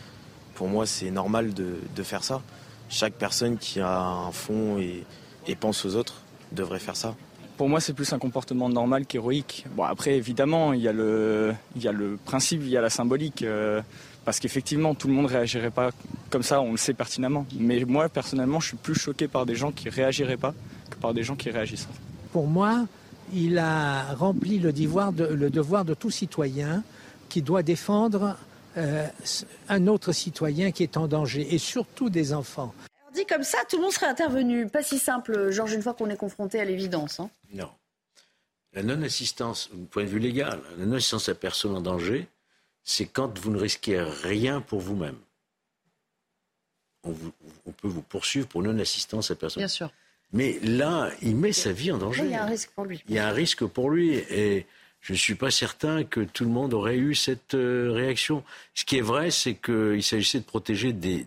[0.56, 2.42] pour moi c'est normal de, faire ça.
[2.90, 5.06] Chaque personne qui a un fond et
[5.56, 6.22] pense aux autres
[6.52, 7.16] devrait faire ça.
[7.58, 9.66] pour moi, c'est plus un comportement normal qu'héroïque.
[9.76, 12.82] Bon, après, évidemment, il y, a le, il y a le principe, il y a
[12.82, 13.42] la symbolique.
[13.42, 13.82] Euh,
[14.24, 15.92] parce qu'effectivement, tout le monde réagirait pas
[16.30, 17.46] comme ça, on le sait pertinemment.
[17.60, 20.54] Mais moi, personnellement, je suis plus choqué par des gens qui réagiraient pas
[20.90, 21.88] que par des gens qui réagissent.
[22.32, 22.86] Pour moi,
[23.34, 26.84] il a rempli le devoir de, le devoir de tout citoyen
[27.28, 28.38] qui doit défendre
[28.80, 29.08] euh,
[29.68, 32.74] un autre citoyen qui est en danger, et surtout des enfants.
[33.02, 34.68] Alors dit comme ça, tout le monde serait intervenu.
[34.68, 37.20] Pas si simple, Georges, une fois qu'on est confronté à l'évidence.
[37.20, 37.30] Hein.
[37.54, 37.70] Non.
[38.74, 42.28] La non-assistance, du point de vue légal, la non-assistance à personne en danger,
[42.84, 45.18] c'est quand vous ne risquez rien pour vous-même.
[47.04, 49.62] On, peut vous poursuivre pour non-assistance à personne.
[49.62, 49.92] Bien sûr.
[50.32, 52.24] Mais là, il met sa vie en danger.
[52.24, 53.04] il y a un risque pour lui.
[53.08, 54.16] Il y a un risque pour lui.
[54.16, 54.68] Et
[55.02, 58.44] je ne suis pas certain que tout le monde aurait eu cette euh, réaction.
[58.74, 61.26] Ce qui est vrai, c'est qu'il s'agissait de protéger des,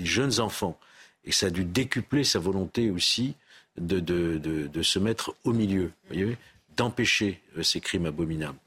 [0.00, 0.78] jeunes enfants.
[1.24, 3.34] Et ça a dû décupler sa volonté aussi
[3.78, 5.92] de, de se mettre au milieu,
[6.76, 8.58] d'empêcher euh, ces crimes abominables.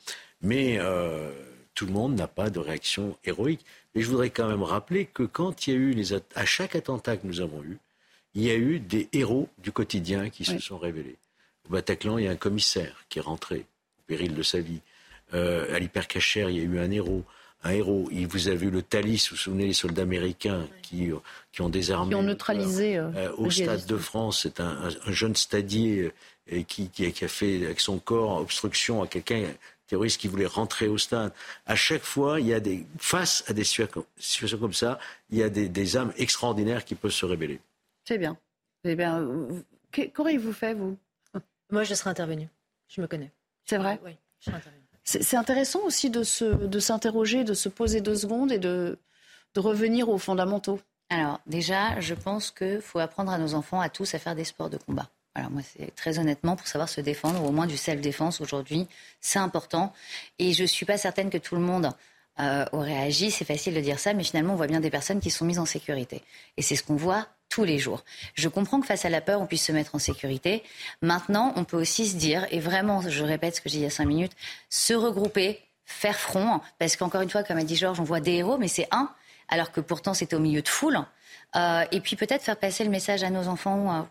[0.42, 1.32] Mais euh,
[1.74, 3.66] tout le monde n'a pas de réaction héroïque.
[3.94, 6.76] Mais je voudrais quand même rappeler que quand il y a eu les à chaque
[6.76, 7.78] attentat que nous avons eu,
[8.36, 11.16] il y a eu des héros du quotidien qui se sont révélés.
[11.68, 13.66] Au Bataclan, il y a un commissaire qui est rentré
[14.00, 14.82] au péril de sa vie.
[15.34, 17.24] Euh, à l'hypercachère, il y a eu un héros.
[17.64, 18.08] Un héros.
[18.12, 21.10] Il vous avez vu le Thalys, vous vous souvenez, les soldats américains qui,
[21.52, 22.10] qui ont désarmé.
[22.10, 22.98] Qui ont neutralisé.
[22.98, 26.12] Euh, euh, au Stade de France, c'est un, jeune stadier
[26.68, 29.46] qui, qui, a fait avec son corps obstruction à quelqu'un
[29.88, 31.32] terroriste qui voulait rentrer au stade.
[31.66, 35.44] À chaque fois, il y a des, face à des situations comme ça, il y
[35.44, 37.60] a des, âmes extraordinaires qui peuvent se révéler.
[38.04, 38.38] C'est bien.
[38.84, 39.28] Eh bien,
[39.92, 40.98] qu'auriez-vous fait, vous?
[41.76, 42.48] Moi, je serais intervenu.
[42.88, 43.34] Je me connais.
[43.66, 44.82] C'est vrai Oui, je serais intervenu.
[45.04, 48.98] C'est intéressant aussi de s'interroger, de, de, se poser deux secondes et de,
[49.56, 50.80] de revenir aux fondamentaux.
[51.10, 54.46] Alors, déjà, je pense qu'il faut apprendre à nos enfants, à tous, à faire des
[54.46, 55.10] sports de combat.
[55.36, 58.88] Alors moi, c'est très honnêtement pour savoir se défendre, ou au moins du self-défense aujourd'hui,
[59.20, 59.92] c'est important.
[60.40, 61.92] Et je ne suis pas certaine que tout le monde
[62.40, 63.32] euh, aurait agi.
[63.32, 65.60] C'est facile de dire ça, mais finalement, on voit bien des personnes qui sont mises
[65.60, 66.24] en sécurité.
[66.56, 68.04] Et c'est ce qu'on voit tous les jours.
[68.34, 70.64] Je comprends que face à la peur, on puisse se mettre en sécurité.
[71.02, 73.86] Maintenant, on peut aussi se dire, et vraiment, je répète ce que j'ai dit il
[73.86, 74.34] y a cinq minutes,
[74.70, 78.34] se regrouper, faire front, parce qu'encore une fois, comme a dit Georges, on voit des
[78.34, 79.10] héros, mais c'est un,
[79.48, 81.00] alors que pourtant c'était au milieu de foule.
[81.56, 84.08] Euh, et puis peut-être faire passer le message à nos enfants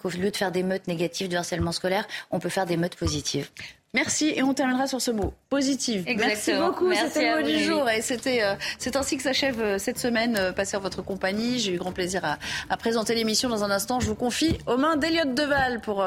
[0.00, 2.96] qu'au lieu de faire des meutes négatives de harcèlement scolaire, on peut faire des meutes
[2.96, 3.50] positives.
[3.94, 6.04] Merci et on terminera sur ce mot positif.
[6.06, 9.78] Merci beaucoup, c'était le mot du jour et c'était euh, c'est ainsi que s'achève euh,
[9.78, 11.58] cette semaine euh, passée en votre compagnie.
[11.58, 12.38] J'ai eu grand plaisir à,
[12.68, 13.98] à présenter l'émission dans un instant.
[13.98, 16.06] Je vous confie aux mains d'Eliott Deval pour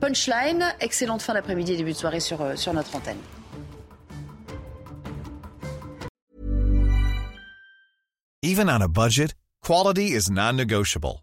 [0.00, 0.74] Punchline.
[0.80, 3.18] Excellente fin d'après-midi et début de soirée sur, sur notre antenne.
[8.42, 9.32] Even on a budget,
[9.64, 11.22] quality is non-negotiable.